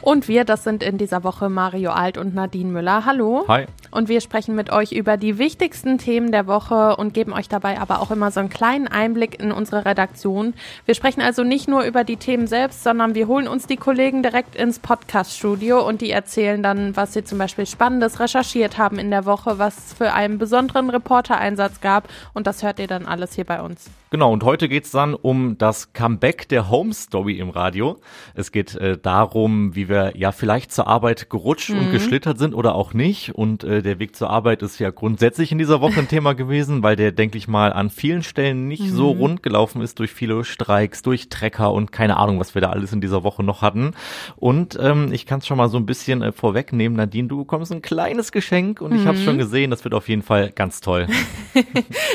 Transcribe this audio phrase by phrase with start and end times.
[0.00, 3.04] Und wir, das sind in dieser Woche Mario Alt und Nadine Müller.
[3.04, 3.44] Hallo.
[3.48, 3.66] Hi.
[3.90, 7.80] Und wir sprechen mit euch über die wichtigsten Themen der Woche und geben euch dabei
[7.80, 10.54] aber auch immer so einen kleinen Einblick in unsere Redaktion.
[10.84, 14.22] Wir sprechen also nicht nur über die Themen selbst, sondern wir holen uns die Kollegen
[14.22, 19.10] direkt ins Podcast-Studio und die erzählen dann, was sie zum Beispiel Spannendes recherchiert haben in
[19.10, 22.08] der Woche, was es für einen besonderen Reportereinsatz gab.
[22.34, 23.90] Und das hört ihr dann alles hier bei uns.
[24.10, 27.98] Genau, und heute geht's dann um das Comeback der Home Story im Radio.
[28.34, 31.78] Es geht äh, darum, wie wir ja vielleicht zur Arbeit gerutscht Mhm.
[31.80, 33.34] und geschlittert sind oder auch nicht.
[33.34, 36.82] Und äh, der Weg zur Arbeit ist ja grundsätzlich in dieser Woche ein Thema gewesen,
[36.82, 39.20] weil der, denke ich mal, an vielen Stellen nicht so Mhm.
[39.20, 42.92] rund gelaufen ist durch viele Streiks, durch Trecker und keine Ahnung, was wir da alles
[42.94, 43.92] in dieser Woche noch hatten.
[44.36, 47.72] Und ähm, ich kann es schon mal so ein bisschen äh, vorwegnehmen, Nadine, du bekommst
[47.72, 49.22] ein kleines Geschenk und ich habe Mhm.
[49.22, 51.06] schon gesehen, das wird auf jeden Fall ganz toll.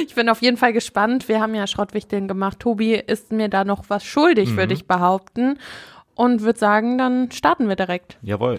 [0.08, 1.28] Ich bin auf jeden Fall gespannt.
[1.28, 2.60] Wir haben ja Schrottwichteln gemacht.
[2.60, 5.60] Tobi ist mir da noch was schuldig, würde ich behaupten.
[6.16, 8.18] Und würde sagen, dann starten wir direkt.
[8.22, 8.58] Jawohl.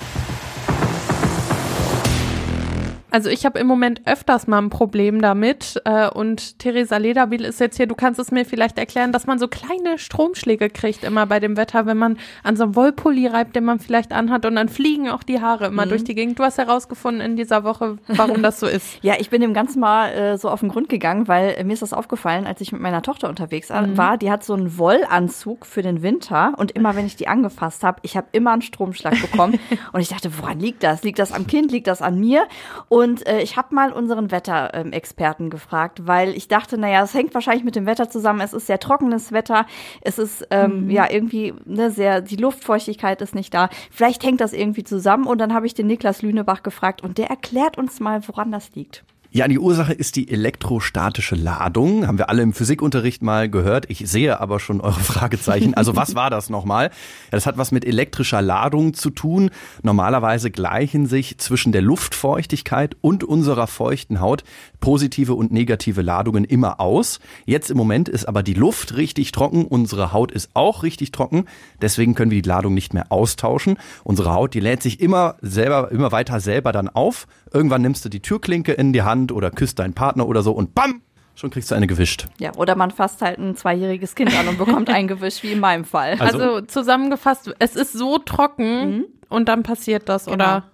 [3.15, 7.61] Also ich habe im Moment öfters mal ein Problem damit äh, und Theresa Lederbiel ist
[7.61, 11.25] jetzt hier, du kannst es mir vielleicht erklären, dass man so kleine Stromschläge kriegt immer
[11.25, 14.57] bei dem Wetter, wenn man an so einem Wollpulli reibt, den man vielleicht anhat und
[14.57, 16.41] dann fliegen auch die Haare immer durch die Gegend.
[16.41, 18.99] Du hast herausgefunden in dieser Woche, warum das so ist.
[19.03, 21.75] Ja, ich bin dem Ganzen mal äh, so auf den Grund gegangen, weil äh, mir
[21.75, 23.97] ist das aufgefallen, als ich mit meiner Tochter unterwegs Mhm.
[23.97, 24.19] war.
[24.19, 28.01] Die hat so einen Wollanzug für den Winter und immer wenn ich die angefasst habe,
[28.03, 29.61] ich habe immer einen Stromschlag bekommen
[29.93, 31.05] und ich dachte, woran liegt das?
[31.05, 31.71] Liegt das am Kind?
[31.71, 32.49] Liegt das an mir?
[32.89, 37.65] Und äh, ich habe mal unseren Wetterexperten gefragt, weil ich dachte, naja, es hängt wahrscheinlich
[37.65, 38.41] mit dem Wetter zusammen.
[38.41, 39.67] Es ist sehr trockenes Wetter.
[40.01, 43.69] Es ist ähm, ja irgendwie ne, sehr, die Luftfeuchtigkeit ist nicht da.
[43.91, 45.27] Vielleicht hängt das irgendwie zusammen.
[45.27, 48.75] Und dann habe ich den Niklas Lünebach gefragt und der erklärt uns mal, woran das
[48.75, 49.05] liegt.
[49.37, 52.07] Ja, die Ursache ist die elektrostatische Ladung.
[52.07, 53.91] Haben wir alle im Physikunterricht mal gehört.
[53.91, 55.75] Ich sehe aber schon eure Fragezeichen.
[55.75, 56.85] Also was war das nochmal?
[56.85, 56.91] Ja,
[57.33, 59.51] das hat was mit elektrischer Ladung zu tun.
[59.83, 64.45] Normalerweise gleichen sich zwischen der Luftfeuchtigkeit und unserer feuchten Haut
[64.79, 67.19] positive und negative Ladungen immer aus.
[67.45, 69.65] Jetzt im Moment ist aber die Luft richtig trocken.
[69.65, 71.47] Unsere Haut ist auch richtig trocken.
[71.83, 73.79] Deswegen können wir die Ladung nicht mehr austauschen.
[74.05, 77.27] Unsere Haut, die lädt sich immer selber, immer weiter selber dann auf.
[77.53, 80.75] Irgendwann nimmst du die Türklinke in die Hand oder küsst deinen Partner oder so und
[80.75, 81.03] bam,
[81.35, 82.27] schon kriegst du eine gewischt.
[82.39, 85.61] Ja, oder man fasst halt ein zweijähriges Kind an und bekommt ein Gewisch, wie in
[85.61, 86.17] meinem Fall.
[86.19, 90.65] Also- Also, zusammengefasst, es ist so trocken und dann passiert das, oder?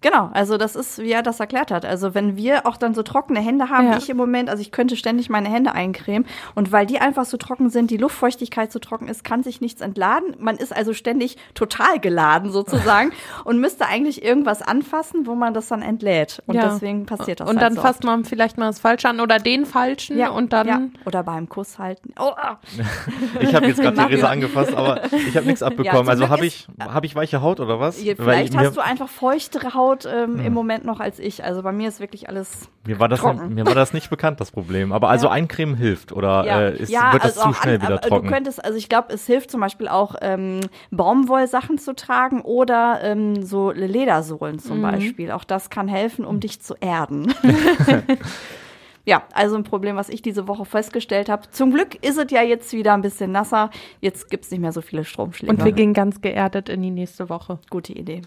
[0.00, 1.84] Genau, also das ist, wie er das erklärt hat.
[1.84, 3.94] Also wenn wir auch dann so trockene Hände haben, Ja.
[3.94, 7.24] wie ich im Moment, also ich könnte ständig meine Hände eincremen und weil die einfach
[7.24, 10.34] so trocken sind, die Luftfeuchtigkeit so trocken ist, kann sich nichts entladen.
[10.38, 13.12] Man ist also ständig total geladen sozusagen
[13.44, 16.42] und müsste eigentlich irgendwas anfassen, wo man das dann entlädt.
[16.46, 16.68] Und Ja.
[16.68, 18.04] deswegen passiert das Und halt dann so fasst oft.
[18.04, 20.66] man vielleicht mal das Falsche an oder den Falschen ja, und dann.
[20.66, 20.80] ja.
[21.04, 22.12] oder beim Kuss halten.
[22.18, 22.58] Oh, ah.
[23.40, 23.96] Ich habe jetzt gerade.
[23.96, 26.08] Theresa angefasst, aber ich habe nichts abbekommen.
[26.08, 27.96] also habe ich, hab ich weiche Haut oder was?
[27.98, 29.08] Vielleicht ich, hast du einfach
[29.60, 30.46] feuchtere Haut ähm, Hm.
[30.46, 31.44] im Moment noch als ich.
[31.44, 33.54] Also bei mir ist wirklich alles mir, war das, trocken.
[33.54, 34.92] mir war das nicht bekannt, das Problem.
[34.92, 35.32] Aber also Ja.
[35.32, 38.26] eincremen hilft oder äh, ist, wird das also zu auch schnell an- wieder aber trocken?
[38.28, 40.60] Du könntest, also ich glaube, es hilft zum Beispiel auch ähm,
[40.90, 44.82] Baumwollsachen zu tragen oder ähm, so Ledersohlen zum Mhm.
[44.82, 45.30] Beispiel.
[45.30, 47.32] Auch das kann helfen, um dich zu erden.
[49.06, 51.50] Ja, also ein Problem, was ich diese Woche festgestellt habe.
[51.50, 53.70] Zum Glück ist es ja jetzt wieder ein bisschen nasser.
[54.00, 55.50] Jetzt gibt's nicht mehr so viele Stromschläge.
[55.52, 57.58] Und wir gehen ganz geerdet in die nächste Woche.
[57.70, 58.20] Gute Idee.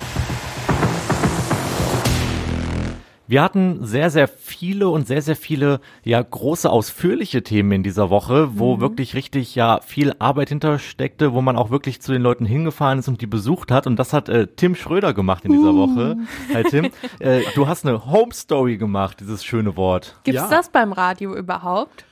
[3.33, 8.11] Wir hatten sehr, sehr viele und sehr, sehr viele, ja, große, ausführliche Themen in dieser
[8.11, 12.45] Woche, wo wirklich richtig, ja, viel Arbeit hintersteckte, wo man auch wirklich zu den Leuten
[12.45, 13.87] hingefahren ist und die besucht hat.
[13.87, 16.17] Und das hat äh, Tim Schröder gemacht in dieser Woche.
[16.53, 20.15] Hi Tim, äh, du hast eine Home Story gemacht, dieses schöne Wort.
[20.25, 20.47] Gibt's Ja.
[20.47, 22.05] das beim Radio überhaupt?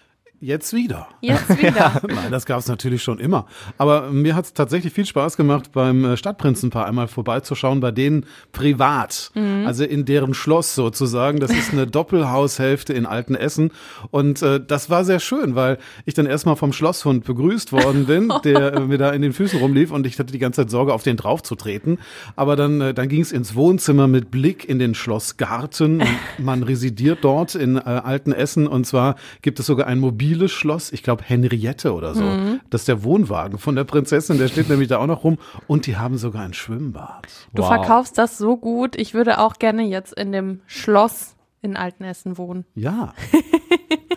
[0.43, 1.07] Jetzt wieder.
[1.21, 2.01] Jetzt wieder.
[2.07, 3.45] Nein, das gab es natürlich schon immer.
[3.77, 8.25] Aber mir hat es tatsächlich viel Spaß gemacht, beim äh, Stadtprinzenpaar einmal vorbeizuschauen, bei denen
[8.51, 11.39] privat, also in deren Schloss sozusagen.
[11.39, 13.69] Das ist eine Doppelhaushälfte in Altenessen.
[14.09, 18.33] Und äh, das war sehr schön, weil ich dann erstmal vom Schlosshund begrüßt worden bin,
[18.43, 20.95] der äh, mir da in den Füßen rumlief und ich hatte die ganze Zeit Sorge,
[20.95, 21.99] auf den draufzutreten.
[22.35, 26.01] Aber dann, äh, dann ging es ins Wohnzimmer mit Blick in den Schlossgarten.
[26.01, 30.91] Und man residiert dort in äh, Altenessen und zwar gibt es sogar ein mobiles Schloss,
[30.91, 32.23] ich glaube Henriette oder so.
[32.69, 35.37] Das ist der Wohnwagen von der Prinzessin, der steht nämlich da auch noch rum
[35.67, 37.27] und die haben sogar ein Schwimmbad.
[37.53, 37.67] Du Wow.
[37.69, 38.95] verkaufst das so gut.
[38.95, 42.65] Ich würde auch gerne jetzt in dem Schloss in Altenessen wohnen.
[42.75, 43.13] Ja.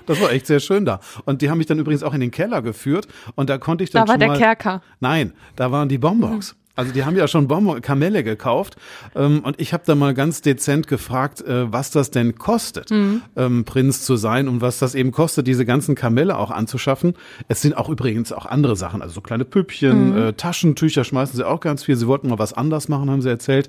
[0.07, 1.01] Das war echt sehr schön da.
[1.25, 3.91] Und die haben mich dann übrigens auch in den Keller geführt und da konnte ich
[3.91, 4.83] dann Da war schon der mal, Kerker.
[5.01, 6.57] Nein, da waren die Bonbons.
[6.77, 8.77] Also die haben ja schon Bonbon Kamelle gekauft
[9.15, 13.23] ähm, und ich habe da mal ganz dezent gefragt, äh, was das denn kostet, Mhm.
[13.37, 17.15] ähm, Prinz zu sein und was das eben kostet, diese ganzen Kamelle auch anzuschaffen.
[17.49, 20.17] Es sind auch übrigens auch andere Sachen, also so kleine Püppchen, Mhm.
[20.17, 21.97] äh, Taschentücher schmeißen sie auch ganz viel.
[21.97, 23.69] Sie wollten mal was anders machen, haben sie erzählt.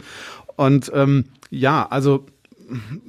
[0.55, 2.25] Und ähm, ja, also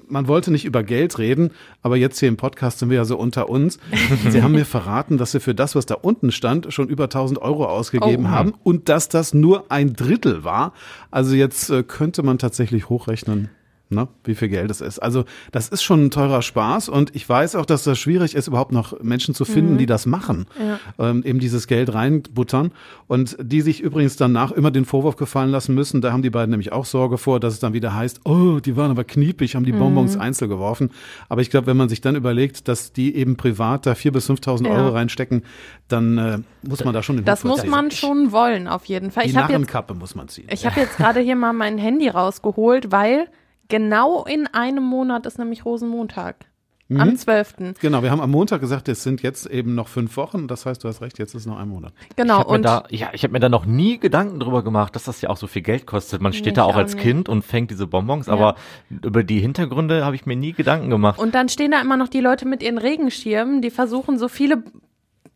[0.09, 1.51] man wollte nicht über Geld reden,
[1.83, 3.79] aber jetzt hier im Podcast sind wir ja so unter uns.
[4.29, 7.41] Sie haben mir verraten, dass sie für das, was da unten stand, schon über 1000
[7.41, 8.31] Euro ausgegeben Oh.
[8.31, 10.73] haben und dass das nur ein Drittel war.
[11.11, 13.49] Also jetzt äh, könnte man tatsächlich hochrechnen.
[13.89, 14.99] Ne, wie viel Geld es ist.
[14.99, 18.49] Also das ist schon ein teurer Spaß und ich weiß auch, dass das schwierig ist,
[18.49, 20.47] überhaupt noch Menschen zu finden, die das machen,
[20.99, 22.73] ähm, eben dieses Geld reinbuttern
[23.07, 26.01] und die sich übrigens danach immer den Vorwurf gefallen lassen müssen.
[26.01, 28.77] Da haben die beiden nämlich auch Sorge vor, dass es dann wieder heißt, oh, die
[28.77, 30.91] waren aber kniepig, haben die Bonbons einzeln geworfen.
[31.29, 34.29] Aber ich glaube, wenn man sich dann überlegt, dass die eben privat da 4.000 bis
[34.31, 34.73] 5.000 Ja.
[34.73, 35.45] Euro reinstecken,
[35.87, 37.71] dann äh, muss man da schon den Das Hut muss vorziehen.
[37.71, 39.23] man schon wollen, auf jeden Fall.
[39.23, 40.49] Die Ich habe jetzt, Narrenkappe muss man ziehen.
[40.51, 43.29] ich hab jetzt gerade hier mal mein Handy rausgeholt, weil
[43.69, 46.47] genau in einem Monat ist nämlich Rosenmontag.
[46.89, 47.01] Mhm.
[47.01, 47.55] Am 12.
[47.81, 50.47] Genau, wir haben am Montag gesagt, es sind jetzt eben noch fünf Wochen.
[50.47, 51.93] Das heißt, du hast recht, jetzt ist noch ein Monat.
[52.15, 52.35] Genau.
[52.35, 55.05] ich habe Und da, ja, ich hab mir da noch nie Gedanken drüber gemacht, dass
[55.05, 56.23] das ja auch so viel Geld kostet.
[56.23, 57.03] Man steht da auch auch als nicht.
[57.03, 58.55] Kind und fängt diese Bonbons, aber
[58.89, 61.19] über die Hintergründe habe ich mir nie Gedanken gemacht.
[61.19, 64.63] Und dann stehen da immer noch die Leute mit ihren Regenschirmen, die versuchen, so viele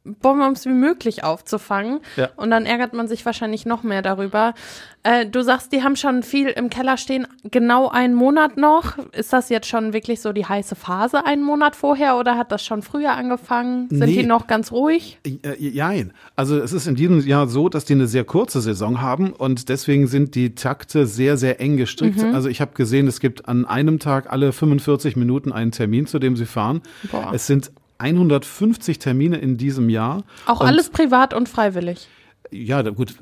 [0.04, 2.00] Bonbons wie möglich aufzufangen.
[2.16, 2.30] Ja.
[2.36, 4.54] Und dann ärgert man sich wahrscheinlich noch mehr darüber.
[5.02, 8.98] Äh, du sagst, die haben schon viel im Keller stehen, genau einen Monat noch.
[9.12, 12.64] Ist das jetzt schon wirklich so die heiße Phase einen Monat vorher oder hat das
[12.64, 13.88] schon früher angefangen?
[13.90, 14.16] Sind Nee.
[14.22, 15.18] die noch ganz ruhig?
[15.24, 16.12] Äh, Jein.
[16.36, 19.68] Also es ist in diesem Jahr so, dass die eine sehr kurze Saison haben und
[19.68, 22.22] deswegen sind die Takte sehr, sehr eng gestrickt.
[22.22, 22.34] Mhm.
[22.34, 26.18] Also ich habe gesehen, es gibt an einem Tag alle 45 Minuten einen Termin, zu
[26.18, 26.80] dem sie fahren.
[27.10, 27.32] Boah.
[27.34, 27.70] Es sind
[28.00, 30.24] 150 Termine in diesem Jahr.
[30.46, 32.08] Auch Und- alles privat und freiwillig.
[32.50, 33.14] Ja, gut.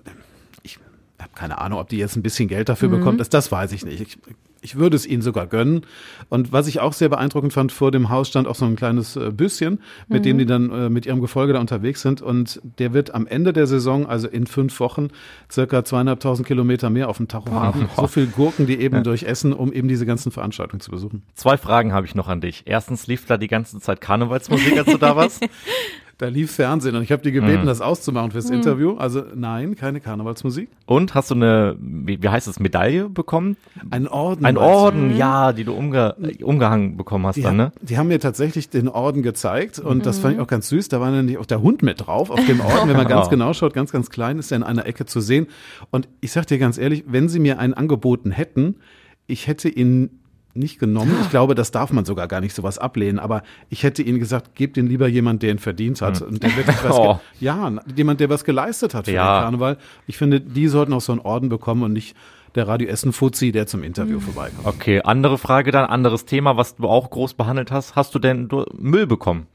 [0.62, 0.78] Ich
[1.18, 2.72] habe keine Ahnung, ob die jetzt ein bisschen Geld Mhm.
[2.72, 3.20] dafür bekommt.
[3.20, 4.00] Das, das weiß ich nicht.
[4.00, 4.18] Ich,
[4.60, 5.82] ich würde es ihnen sogar gönnen.
[6.28, 9.16] Und was ich auch sehr beeindruckend fand, vor dem Haus stand auch so ein kleines
[9.16, 10.24] äh, Büsschen, mit Mhm.
[10.24, 12.22] dem die dann äh, mit ihrem Gefolge da unterwegs sind.
[12.22, 15.08] Und der wird am Ende der Saison, also in fünf Wochen,
[15.50, 17.88] circa zweieinhalbtausend Kilometer mehr auf dem Tacho haben.
[17.96, 21.22] So viel Gurken die eben durchessen, um eben diese ganzen Veranstaltungen zu besuchen.
[21.34, 22.62] Zwei Fragen habe ich noch an dich.
[22.66, 25.42] Erstens lief da die ganze Zeit Karnevalsmusik, als du da warst.
[26.18, 28.96] Da lief Fernsehen und ich habe die gebeten, das auszumachen fürs Interview.
[28.96, 30.68] Also nein, keine Karnevalsmusik.
[30.84, 33.56] Und hast du eine, wie, wie heißt es, Medaille bekommen?
[33.90, 34.44] Ein Orden.
[34.44, 34.74] Ein meinst du?
[34.74, 37.72] Orden, ja, die du umge umgehangen bekommen hast Die, dann, ne?
[37.82, 40.88] die haben mir tatsächlich den Orden gezeigt und das fand ich auch ganz süß.
[40.88, 42.88] Da war nämlich auch der Hund mit drauf auf dem Orden.
[42.88, 43.30] Wenn man ganz Oh.
[43.30, 45.46] genau schaut, ganz, ganz klein ist er in einer Ecke zu sehen.
[45.90, 48.74] Und ich sag dir ganz ehrlich, wenn sie mir einen angeboten hätten,
[49.28, 50.17] ich hätte ihn
[50.58, 51.16] nicht genommen.
[51.22, 53.18] Ich glaube, das darf man sogar gar nicht sowas ablehnen.
[53.18, 56.20] Aber ich hätte ihnen gesagt, gebt ihn lieber jemand, der ihn verdient hat.
[56.22, 57.20] Und der wirklich was Oh.
[57.40, 59.38] ja, jemand, der was geleistet hat für Ja.
[59.38, 59.78] den Karneval.
[60.06, 62.16] Ich finde, die sollten auch so einen Orden bekommen und nicht
[62.54, 64.66] der Radio Essen Fuzzi, der zum Interview vorbeikommt.
[64.66, 67.94] Okay, andere Frage dann, anderes Thema, was du auch groß behandelt hast.
[67.94, 69.46] Hast du denn Müll bekommen?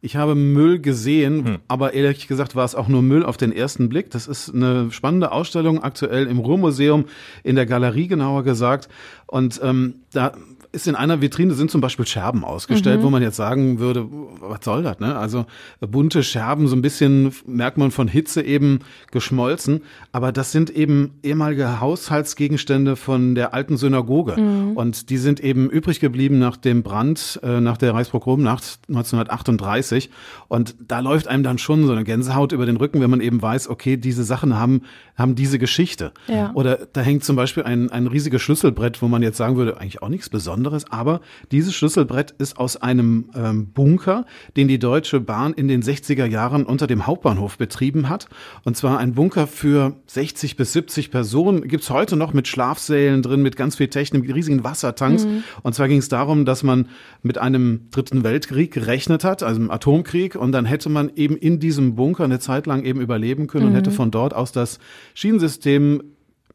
[0.00, 1.58] Ich habe Müll gesehen, Hm.
[1.66, 4.10] aber ehrlich gesagt war es auch nur Müll auf den ersten Blick.
[4.10, 7.06] Das ist eine spannende Ausstellung aktuell im Ruhrmuseum,
[7.42, 8.88] in der Galerie genauer gesagt.
[9.26, 10.32] Und ähm, da
[10.72, 14.06] ist in einer Vitrine sind zum Beispiel Scherben ausgestellt, wo man jetzt sagen würde,
[14.40, 15.00] was soll das?
[15.00, 15.16] Ne?
[15.16, 15.46] Also
[15.80, 18.80] bunte Scherben, so ein bisschen merkt man von Hitze eben
[19.10, 19.82] geschmolzen.
[20.12, 24.36] Aber das sind eben ehemalige Haushaltsgegenstände von der alten Synagoge.
[24.74, 30.10] Und die sind eben übrig geblieben nach dem Brand, äh, nach der Reichspogromnacht 1938.
[30.48, 33.40] Und da läuft einem dann schon so eine Gänsehaut über den Rücken, wenn man eben
[33.40, 34.82] weiß, okay, diese Sachen haben,
[35.16, 36.12] haben diese Geschichte.
[36.26, 36.52] Ja.
[36.54, 40.02] Oder da hängt zum Beispiel ein, ein riesiges Schlüsselbrett, wo man jetzt sagen würde, eigentlich
[40.02, 40.57] auch nichts Besonderes,
[40.90, 41.20] aber
[41.52, 46.64] dieses Schlüsselbrett ist aus einem ähm, Bunker, den die Deutsche Bahn in den 60er Jahren
[46.64, 48.28] unter dem Hauptbahnhof betrieben hat.
[48.64, 51.62] Und zwar ein Bunker für 60 bis 70 Personen.
[51.68, 55.26] Gibt's heute noch mit Schlafsälen drin, mit ganz viel Technik, mit riesigen Wassertanks.
[55.62, 56.88] Und zwar ging es darum, dass man
[57.22, 60.34] mit einem dritten Weltkrieg gerechnet hat, also einem Atomkrieg.
[60.34, 63.74] Und dann hätte man eben in diesem Bunker eine Zeit lang eben überleben können und
[63.74, 64.78] hätte von dort aus das
[65.14, 66.02] Schienensystem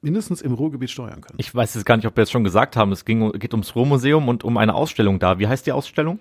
[0.04, 1.38] mindestens im Ruhrgebiet steuern können.
[1.38, 2.92] Ich weiß jetzt gar nicht, ob wir es schon gesagt haben.
[2.92, 5.40] Es ging, geht ums Ruhrmuseum und um eine Ausstellung da.
[5.40, 6.20] Wie heißt die Ausstellung?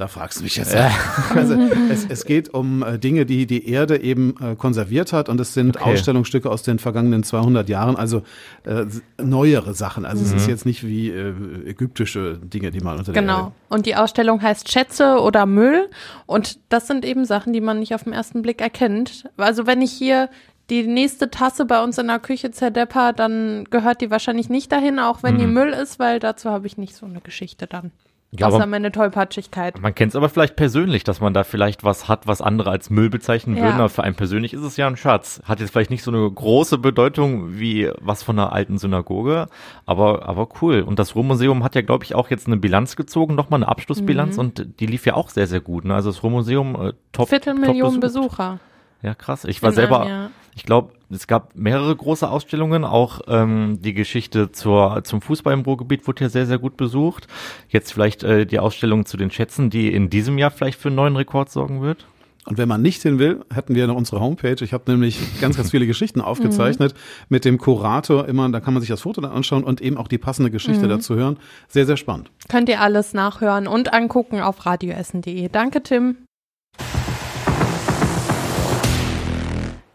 [0.00, 0.74] Da fragst du mich jetzt.
[1.34, 1.54] Also
[1.90, 5.52] es, es geht um äh, Dinge, die die Erde eben äh, konserviert hat und es
[5.52, 5.92] sind Okay.
[5.92, 8.22] Ausstellungsstücke aus den vergangenen 200 Jahren, also
[8.64, 8.86] äh,
[9.22, 10.06] neuere Sachen.
[10.06, 11.34] Also es ist jetzt nicht wie äh,
[11.66, 13.52] ägyptische Dinge, die man unter der Genau.
[13.68, 15.90] Und die Ausstellung heißt Schätze oder Müll.
[16.24, 19.28] Und das sind eben Sachen, die man nicht auf den ersten Blick erkennt.
[19.36, 20.30] Also wenn ich hier
[20.70, 24.98] die nächste Tasse bei uns in der Küche zerdepper, dann gehört die wahrscheinlich nicht dahin,
[24.98, 27.90] auch wenn die Müll ist, weil dazu habe ich nicht so eine Geschichte dann.
[28.32, 29.80] Ja, Außer aber meine Tollpatschigkeit.
[29.80, 32.88] man kennt es aber vielleicht persönlich, dass man da vielleicht was hat, was andere als
[32.88, 33.64] Müll bezeichnen Ja.
[33.64, 33.80] würden.
[33.80, 35.42] Aber für einen persönlich ist es ja ein Schatz.
[35.44, 39.48] Hat jetzt vielleicht nicht so eine große Bedeutung wie was von einer alten Synagoge,
[39.84, 40.82] aber, aber cool.
[40.82, 44.34] Und das Ruhrmuseum hat ja, glaube ich, auch jetzt eine Bilanz gezogen, nochmal eine Abschlussbilanz
[44.36, 44.40] Mhm.
[44.40, 45.84] und die lief ja auch sehr, sehr gut.
[45.84, 45.96] Ne?
[45.96, 47.30] Also das Ruhrmuseum äh, top.
[47.30, 48.00] Viertelmillionen top.
[48.00, 48.60] Besucher.
[49.02, 49.44] Ja, krass.
[49.44, 50.30] Ich war in selber, einem Jahr.
[50.54, 52.84] Ich glaube, es gab mehrere große Ausstellungen.
[52.84, 57.26] Auch ähm, die Geschichte zur, zum Fußball im Ruhrgebiet wurde ja sehr, sehr gut besucht.
[57.68, 60.96] Jetzt vielleicht äh, die Ausstellung zu den Schätzen, die in diesem Jahr vielleicht für einen
[60.96, 62.06] neuen Rekord sorgen wird.
[62.46, 64.56] Und wenn man nicht hin will, hätten wir noch unsere Homepage.
[64.60, 66.94] Ich habe nämlich ganz, ganz viele Geschichten aufgezeichnet
[67.28, 68.48] mit dem Kurator immer.
[68.48, 71.14] Da kann man sich das Foto dann anschauen und eben auch die passende Geschichte dazu
[71.16, 71.38] hören.
[71.68, 72.30] Sehr, sehr spannend.
[72.48, 75.48] Könnt ihr alles nachhören und angucken auf radioessen.de.
[75.48, 76.16] Danke, Tim.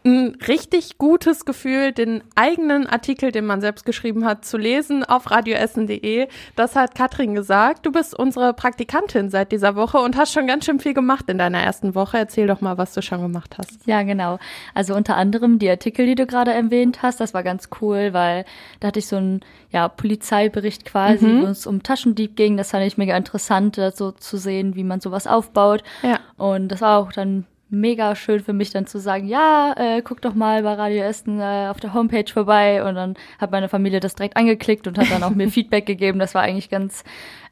[0.05, 5.31] Ein richtig gutes Gefühl, den eigenen Artikel, den man selbst geschrieben hat, zu lesen auf
[5.31, 6.27] radioessen.de.
[6.55, 7.87] Das hat Katrin gesagt.
[7.87, 11.39] Du bist unsere Praktikantin seit dieser Woche und hast schon ganz schön viel gemacht in
[11.39, 12.19] deiner ersten Woche.
[12.19, 13.87] Erzähl doch mal, was du schon gemacht hast.
[13.87, 14.37] Ja, genau.
[14.75, 18.45] Also unter anderem die Artikel, die du gerade erwähnt hast, das war ganz cool, weil
[18.81, 19.39] da hatte ich so einen
[19.71, 21.41] ja, Polizeibericht quasi, Mhm.
[21.41, 22.57] wo es um Taschendieb ging.
[22.57, 25.81] Das fand ich mega interessant, so zu sehen, wie man sowas aufbaut.
[26.03, 26.19] Ja.
[26.37, 27.45] Und das war auch dann
[27.79, 31.39] mega schön für mich dann zu sagen, ja, äh, guck doch mal bei Radio Essen
[31.39, 35.11] äh, auf der Homepage vorbei und dann hat meine Familie das direkt angeklickt und hat
[35.11, 36.19] dann auch mir Feedback gegeben.
[36.19, 37.03] Das war eigentlich ganz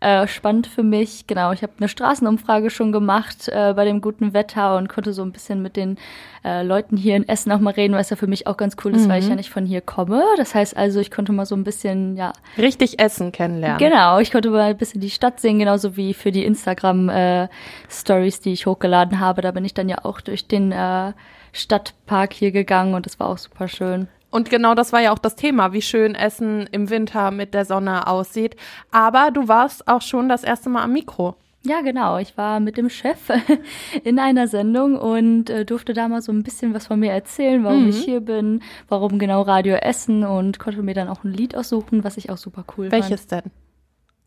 [0.04, 1.28] äh, spannend für mich.
[1.28, 5.22] Genau, ich habe eine Straßenumfrage schon gemacht äh, bei dem guten Wetter und konnte so
[5.24, 5.98] ein bisschen mit den
[6.44, 8.94] äh, Leuten hier in Essen auch mal reden, was ja für mich auch ganz cool
[8.94, 10.22] ist, weil ich ja nicht von hier komme.
[10.36, 13.78] Das heißt also, ich konnte mal so ein bisschen, ja, Richtig Essen kennenlernen.
[13.78, 18.52] Genau, ich konnte mal ein bisschen die Stadt sehen, genauso wie für die Instagram-Stories, die
[18.52, 19.42] ich hochgeladen habe.
[19.42, 21.14] Da bin ich dann ja auch durch den äh,
[21.54, 24.10] Stadtpark hier gegangen und das war auch super schön.
[24.34, 27.66] Und genau das war ja auch das Thema, wie schön Essen im Winter mit der
[27.66, 28.56] Sonne aussieht.
[28.90, 31.36] Aber du warst auch schon das erste Mal am Mikro.
[31.66, 32.18] Ja, genau.
[32.18, 33.30] Ich war mit dem Chef
[34.04, 37.64] in einer Sendung und äh, durfte da mal so ein bisschen was von mir erzählen,
[37.64, 37.90] warum Mhm.
[37.90, 42.04] ich hier bin, warum genau Radio Essen und konnte mir dann auch ein Lied aussuchen,
[42.04, 43.04] was ich auch super cool fand.
[43.04, 43.44] Welches denn?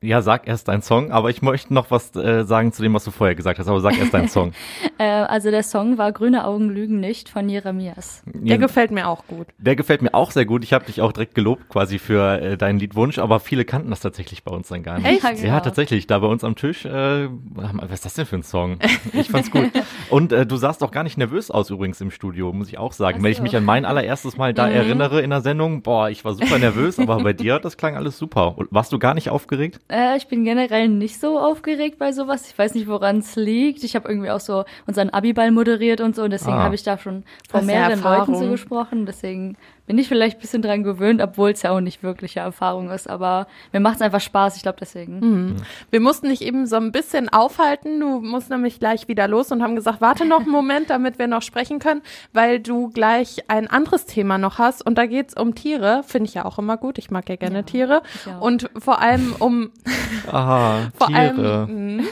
[0.03, 3.05] Ja, sag erst deinen Song, aber ich möchte noch was äh, sagen zu dem, was
[3.05, 4.53] du vorher gesagt hast, aber sag erst deinen Song.
[4.99, 8.23] Äh, also der Song war Grüne Augen lügen nicht von Jeremias.
[8.25, 9.47] Der gefällt mir auch gut.
[9.59, 10.65] Der gefällt mir auch sehr gut.
[10.65, 14.01] Ich habe dich auch direkt gelobt quasi für äh, deinen Liedwunsch, aber viele kannten das
[14.01, 15.07] tatsächlich bei uns dann gar nicht.
[15.07, 15.23] Echt?
[15.23, 15.61] Ja, Ja, genau.
[15.61, 16.07] tatsächlich.
[16.07, 18.79] Da bei uns am Tisch, äh, was ist das denn für ein Song?
[19.13, 19.71] Ich fand's gut.
[20.09, 22.93] Und äh, du sahst auch gar nicht nervös aus übrigens im Studio, muss ich auch
[22.93, 23.23] sagen.
[23.23, 26.33] Wenn ich mich an mein allererstes Mal da erinnere in der Sendung, boah, ich war
[26.33, 28.57] super nervös, aber bei dir, das klang alles super.
[28.71, 29.81] Warst du gar nicht aufgeregt?
[29.89, 32.49] Äh, ich bin generell nicht so aufgeregt bei sowas.
[32.51, 33.85] Ich weiß nicht, woran es liegt.
[33.85, 36.65] Ich habe irgendwie auch so unseren Abiball moderiert und so und deswegen Ah.
[36.65, 39.07] habe ich da schon vor mehreren Leuten so gesprochen.
[39.07, 42.91] Deswegen bin ich vielleicht ein bisschen dran gewöhnt, obwohl es ja auch nicht wirkliche Erfahrung
[42.91, 43.09] ist.
[43.09, 44.57] Aber mir macht es einfach Spaß.
[44.57, 45.19] Ich glaube deswegen.
[45.21, 45.57] Mhm.
[45.91, 48.01] Wir mussten dich eben so ein bisschen aufhalten.
[48.01, 51.27] Du musst nämlich gleich wieder los und haben gesagt, warte noch einen Moment, damit wir
[51.29, 52.03] noch sprechen können,
[52.33, 54.85] weil du gleich ein anderes Thema noch hast.
[54.85, 56.03] Und da geht's um Tiere.
[56.07, 56.99] Finde ich ja auch immer gut.
[56.99, 58.03] Ich mag ja gerne Ja, Tiere.
[58.41, 59.71] Und vor allem um
[60.31, 61.19] Aha, vor Tiere.
[61.21, 62.05] allem, mh,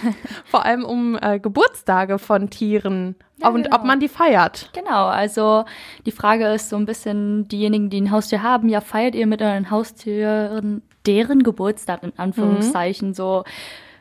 [0.44, 3.76] vor allem um äh, Geburtstage von Tieren Ja, und genau.
[3.76, 4.70] ob man die feiert.
[4.72, 5.64] Genau, also
[6.06, 9.42] die Frage ist so ein bisschen, diejenigen, die ein Haustier haben, ja, feiert ihr mit
[9.42, 13.44] euren Haustieren deren Geburtstag in Anführungszeichen so?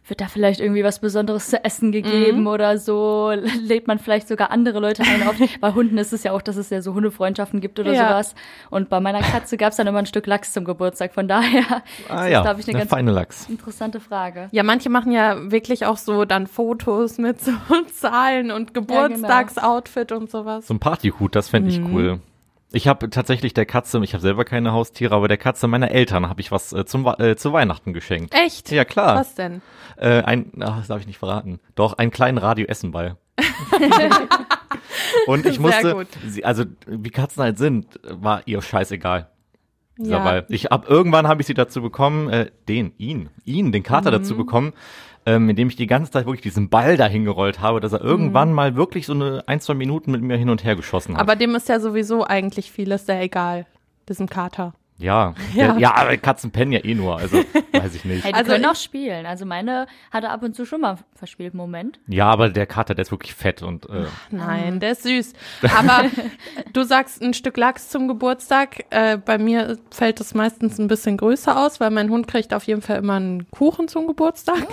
[0.06, 3.32] Wird da vielleicht irgendwie was Besonderes zu essen gegeben oder so?
[3.62, 5.26] Lädt man vielleicht sogar andere Leute ein?
[5.26, 8.10] Auf, bei Hunden ist es ja auch, dass es ja so Hundefreundschaften gibt oder Ja.
[8.10, 8.36] sowas.
[8.70, 11.14] Und bei meiner Katze gab es dann immer ein Stück Lachs zum Geburtstag.
[11.14, 11.64] Von daher
[12.10, 13.48] Ah ist ja, das, glaube ich, eine der ganz feine Lachs.
[13.50, 14.50] interessante Frage.
[14.52, 17.52] Ja, manche machen ja wirklich auch so dann Fotos mit so
[17.94, 20.68] Zahlen und Geburtstagsoutfit und sowas.
[20.68, 21.94] So ein Partyhut, das fände ich Mhm.
[21.94, 22.20] cool.
[22.76, 26.28] Ich habe tatsächlich der Katze, ich habe selber keine Haustiere, aber der Katze meiner Eltern
[26.28, 28.34] habe ich was äh, zum, äh, zu Weihnachten geschenkt.
[28.34, 28.72] Echt?
[28.72, 29.16] Ja, klar.
[29.16, 29.62] Was denn?
[29.96, 31.60] Äh, ein, ach, das darf ich nicht verraten.
[31.76, 33.18] Doch, einen kleinen Radio-Essenball.
[35.28, 39.30] Und ich musste, sie, also wie Katzen halt sind, war ihr scheißegal.
[39.98, 40.24] Dieser Ja.
[40.24, 40.46] Ball.
[40.50, 44.16] Ich ab irgendwann habe ich sie dazu bekommen, äh, den, ihn, ihn, den Kater Mhm.
[44.16, 44.74] dazu bekommen,
[45.26, 48.54] ähm, indem ich die ganze Zeit wirklich diesen Ball dahin gerollt habe, dass er irgendwann
[48.54, 51.22] mal wirklich so eine ein, zwei Minuten mit mir hin und her geschossen hat.
[51.22, 53.66] Aber dem ist ja sowieso eigentlich vieles sehr egal,
[54.08, 54.74] diesem Kater.
[54.98, 55.66] Ja, Ja.
[55.74, 57.38] ja, ja, aber Katzen pennen ja eh nur, also
[57.74, 58.24] weiß ich nicht.
[58.24, 59.26] Hey, die Also können auch spielen.
[59.26, 62.00] Also meine hatte ab und zu schon mal verspielt, Moment.
[62.08, 65.34] Ja, aber der Kater, der ist wirklich fett und äh, Nein, der ist süß.
[65.78, 66.06] Aber
[66.74, 68.86] du sagst ein Stück Lachs zum Geburtstag.
[68.92, 72.64] Äh, bei mir fällt das meistens ein bisschen größer aus, weil mein Hund kriegt auf
[72.66, 74.66] jeden Fall immer einen Kuchen zum Geburtstag.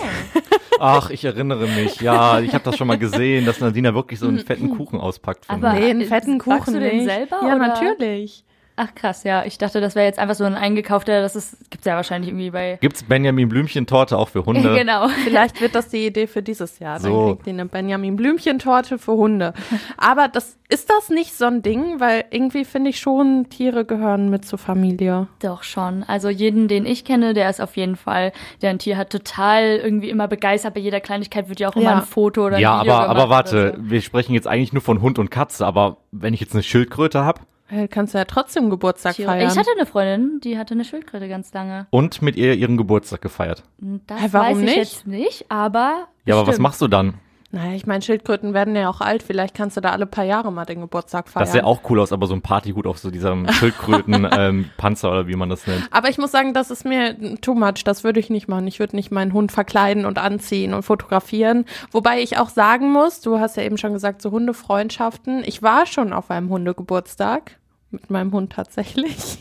[0.79, 2.01] Ach, ich erinnere mich.
[2.01, 5.45] Ja, ich habe das schon mal gesehen, dass Nadina wirklich so einen fetten Kuchen auspackt.
[5.45, 5.81] Für Aber- mich.
[5.81, 7.05] Nee, einen äh, fetten backst Kuchen du den nicht.
[7.09, 7.67] selber, Ja, oder?
[7.67, 8.43] natürlich.
[8.83, 9.45] Ach krass, ja.
[9.45, 12.49] Ich dachte, das wäre jetzt einfach so ein eingekaufter, das ist, gibt's ja wahrscheinlich irgendwie
[12.49, 12.79] bei.
[12.81, 14.73] Gibt's Benjamin Blümchen-Torte auch für Hunde?
[14.75, 15.07] genau.
[15.23, 16.93] Vielleicht wird das die Idee für dieses Jahr.
[16.97, 17.27] Dann So.
[17.35, 19.53] kriegt ihr eine Benjamin Blümchen-Torte für Hunde.
[19.97, 24.29] Aber das ist das nicht so ein Ding, weil irgendwie finde ich schon, Tiere gehören
[24.31, 25.27] mit zur Familie.
[25.43, 26.01] Doch schon.
[26.07, 28.31] Also jeden, den ich kenne, der ist auf jeden Fall,
[28.63, 30.73] der ein Tier hat, total irgendwie immer begeistert.
[30.73, 31.97] Bei jeder Kleinigkeit wird ja auch immer Ja.
[31.97, 33.89] ein Foto oder ein Ja, Video aber, aber gemacht warte, oder so.
[33.91, 37.23] wir sprechen jetzt eigentlich nur von Hund und Katze, aber wenn ich jetzt eine Schildkröte
[37.23, 37.41] habe
[37.89, 39.29] Kannst du ja trotzdem Geburtstag Tiere.
[39.29, 39.51] feiern.
[39.51, 41.87] Ich hatte eine Freundin, die hatte eine Schildkröte ganz lange.
[41.89, 43.63] und mit ihr ihren Geburtstag gefeiert.
[44.07, 44.77] Das Hä, warum weiß ich nicht?
[44.77, 46.07] jetzt nicht, aber.
[46.25, 47.15] Ja, aber was machst du dann?
[47.53, 49.23] naja, ich meine, Schildkröten werden ja auch alt.
[49.23, 51.43] Vielleicht kannst du da alle paar Jahre mal den Geburtstag feiern.
[51.43, 55.35] Das sähe auch cool aus, aber so ein Partyhut auf so diesem Schildkröten-Panzer oder wie
[55.35, 55.87] man das nennt.
[55.91, 57.83] Aber ich muss sagen, das ist mir too much.
[57.83, 58.67] Das würde ich nicht machen.
[58.67, 61.65] Ich würde nicht meinen Hund verkleiden und anziehen und fotografieren.
[61.91, 65.43] Wobei ich auch sagen muss, du hast ja eben schon gesagt, so Hundefreundschaften.
[65.45, 67.57] Ich war schon auf einem Hundegeburtstag
[67.91, 69.37] mit meinem Hund tatsächlich.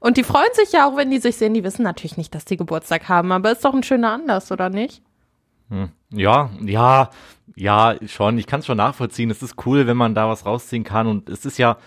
[0.00, 1.54] Und die freuen sich ja auch, wenn die sich sehen.
[1.54, 4.68] Die wissen natürlich nicht, dass die Geburtstag haben, aber ist doch ein schöner Anlass, oder
[4.68, 5.02] nicht?
[6.10, 7.10] Ja, ja,
[7.56, 8.38] ja, schon.
[8.38, 9.30] Ich kann es schon nachvollziehen.
[9.30, 11.78] Es ist cool, wenn man da was rausziehen kann und es ist ja,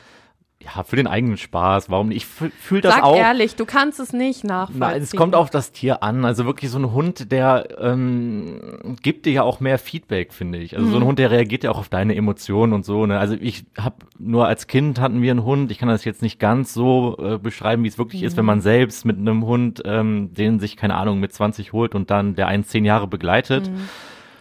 [0.62, 1.90] ja, für den eigenen Spaß.
[1.90, 2.18] Warum nicht?
[2.18, 3.16] Ich fühle das Sag auch.
[3.16, 4.80] ehrlich, du kannst es nicht nachvollziehen.
[4.80, 6.26] Nein, es kommt auf das Tier an.
[6.26, 10.76] Also wirklich so ein Hund, der ähm, gibt dir ja auch mehr Feedback, finde ich.
[10.76, 11.04] Also so Mhm.
[11.04, 13.06] ein Hund, der reagiert ja auch auf deine Emotionen und so.
[13.06, 13.18] Ne?
[13.18, 15.72] Also ich habe nur als Kind hatten wir einen Hund.
[15.72, 18.48] Ich kann das jetzt nicht ganz so äh, beschreiben, wie es wirklich ist, wenn Mhm.
[18.48, 22.36] man selbst mit einem Hund, ähm, den sich keine Ahnung mit 20 holt und dann
[22.36, 23.72] der einen zehn Jahre begleitet.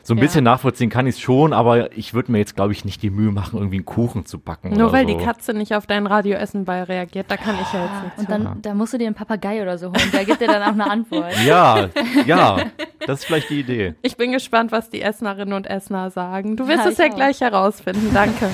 [0.08, 0.18] So ein.
[0.18, 0.22] Ja.
[0.24, 3.10] bisschen nachvollziehen kann ich es schon, aber ich würde mir jetzt, glaube ich, nicht die
[3.10, 4.70] Mühe machen, irgendwie einen Kuchen zu backen.
[4.70, 5.16] Nur oder weil so.
[5.18, 8.62] die Katze nicht auf dein Radioessen-Ball reagiert, da kann ich ja jetzt nichts Und dann,
[8.62, 10.10] da musst du dir einen Papagei oder so holen.
[10.12, 11.26] Der gibt dir dann auch eine Antwort.
[11.46, 11.88] Ja,
[12.26, 12.56] ja,
[13.06, 13.94] das ist vielleicht die Idee.
[14.02, 16.56] Ich bin gespannt, was die Essnerinnen und Essner sagen.
[16.56, 17.14] Du wirst Ja, es ja auch.
[17.14, 18.10] gleich herausfinden.
[18.12, 18.50] Danke.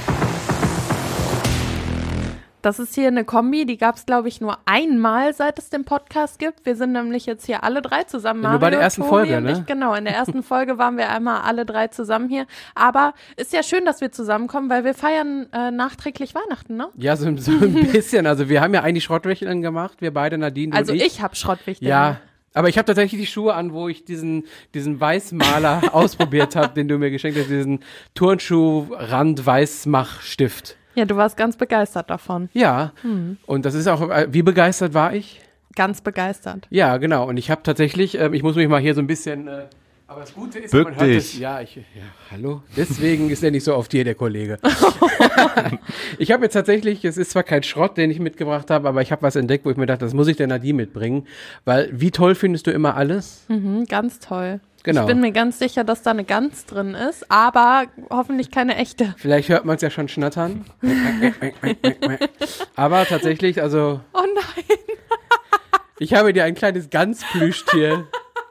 [2.65, 5.85] Das ist hier eine Kombi, die gab es, glaube ich, nur einmal, seit es den
[5.85, 6.65] Podcast gibt.
[6.65, 8.43] Wir sind nämlich jetzt hier alle drei zusammen.
[8.43, 9.53] Ja, nur bei der ersten Tobi Folge, ne?
[9.53, 12.47] Ich, genau, in der ersten Folge waren wir einmal alle drei zusammen hier.
[12.75, 16.89] Aber ist ja schön, dass wir zusammenkommen, weil wir feiern äh, nachträglich Weihnachten, ne?
[16.97, 18.27] Ja, so, so ein bisschen.
[18.27, 21.21] Also wir haben ja eigentlich Schrottwichteln gemacht, wir beide, Nadine Also und ich, ich.
[21.21, 21.91] habe Schrottwichteln.
[21.91, 22.17] Ja,
[22.55, 26.89] aber ich habe tatsächlich die Schuhe an, wo ich diesen, diesen Weißmaler ausprobiert habe, den
[26.89, 27.81] du mir geschenkt hast, diesen
[28.15, 30.79] Turnschuh-Rand-Weißmachstift.
[30.95, 32.49] Ja, du warst ganz begeistert davon.
[32.53, 33.37] Ja, Hm.
[33.47, 35.41] und das ist auch, äh, wie begeistert war ich?
[35.77, 36.67] Ganz begeistert.
[36.71, 37.27] Ja, genau.
[37.29, 39.49] Und ich habe tatsächlich, ähm, ich muss mich mal hier so ein bisschen.
[39.49, 39.65] Äh,
[40.07, 41.17] aber das Gute ist, Bück man hört dich.
[41.17, 41.39] es.
[41.39, 41.83] Ja, ich, ja,
[42.31, 42.63] hallo.
[42.77, 44.59] Deswegen ist er nicht so oft hier, der Kollege.
[46.19, 49.11] ich habe jetzt tatsächlich, es ist zwar kein Schrott, den ich mitgebracht habe, aber ich
[49.13, 51.27] habe was entdeckt, wo ich mir dachte, das muss ich der Nadine mitbringen.
[51.65, 53.45] Weil, wie toll findest du immer alles?
[53.49, 54.61] Mhm, ganz toll.
[54.85, 55.01] Genau.
[55.01, 59.15] Ich bin mir ganz sicher, dass da eine Gans drin ist, aber hoffentlich keine echte.
[59.19, 60.65] Vielleicht hört man es ja schon schnattern.
[62.77, 64.65] aber tatsächlich, also, Oh nein.
[65.99, 68.07] ich habe dir ein kleines Ganzplüschtier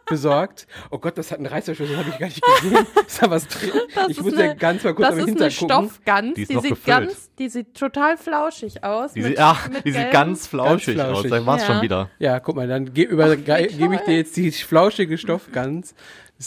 [0.06, 0.68] besorgt.
[0.92, 2.86] Oh Gott, das hat einen Reißverschluss, das habe ich gar nicht gesehen.
[3.08, 3.72] Ist da was drin?
[3.96, 5.90] Das ich ist muss eine- ja ganz mal kurz Das am ist eine Hinter gucken.
[5.90, 6.98] Stoffgans, Die ist die, noch sieht gefüllt.
[7.08, 9.14] ganz, die sieht total flauschig aus.
[9.14, 11.14] Die mit- sieht, ach, mit die sieht ganz flauschig, Ganz aus.
[11.22, 11.32] flauschig.
[11.32, 11.74] Dann war's Ja.
[11.74, 12.10] schon wieder.
[12.20, 15.96] Ja, guck mal, dann ge gebe ich dir jetzt die flauschige Stoffgans.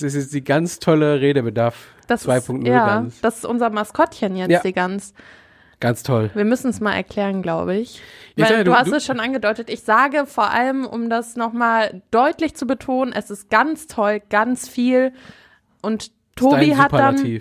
[0.03, 3.21] Das ist jetzt die ganz tolle Redebedarf Das 2.0 ist, ja, Gans.
[3.23, 4.61] das ist unser Maskottchen jetzt, Ja.
[4.61, 5.15] die Gans.
[5.81, 6.31] Ganz toll.
[6.35, 8.01] Wir müssen es mal erklären, glaube ich.
[8.37, 9.71] Weil sage, du, du- hast du- es schon angedeutet.
[9.71, 14.69] Ich sage vor allem, um das nochmal deutlich zu betonen, es ist ganz toll, ganz
[14.69, 15.13] viel.
[15.83, 17.41] Und Tobi hat dann.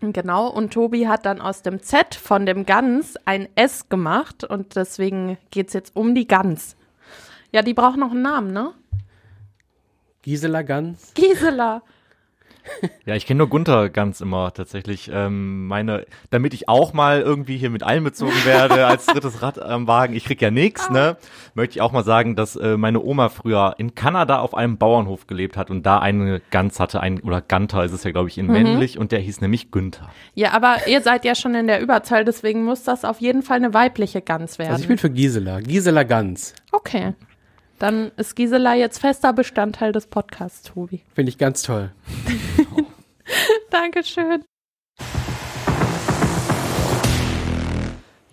[0.00, 4.74] Genau, und Tobi hat dann aus dem Z von dem Gans ein S gemacht und
[4.74, 6.74] deswegen geht's jetzt um die Gans.
[7.52, 8.72] Ja, die braucht noch einen Namen, ne?
[10.22, 11.12] Gisela Gans.
[11.14, 11.82] Gisela.
[13.04, 15.10] Ja, ich kenne nur Gunther ganz immer tatsächlich.
[15.12, 19.88] Ähm, meine, damit ich auch mal irgendwie hier mit einbezogen werde als drittes Rad am
[19.88, 20.14] Wagen.
[20.14, 21.16] Ich krieg ja nix, ne?
[21.54, 25.26] Möchte ich auch mal sagen, dass äh, meine Oma früher in Kanada auf einem Bauernhof
[25.26, 28.38] gelebt hat und da eine Gans hatte, ein oder Ganter ist es ja glaube ich
[28.38, 30.10] in männlich und der hieß nämlich Günther.
[30.34, 33.56] Ja, aber ihr seid ja schon in der Überzahl, deswegen muss das auf jeden Fall
[33.56, 34.72] eine weibliche Gans werden.
[34.72, 35.60] Also ich bin für Gisela.
[35.60, 36.54] Gisela Gans.
[36.72, 37.14] okay.
[37.82, 41.02] Dann ist Gisela jetzt fester Bestandteil des Podcasts, Tobi.
[41.16, 41.90] Finde ich ganz toll.
[43.72, 44.44] Dankeschön.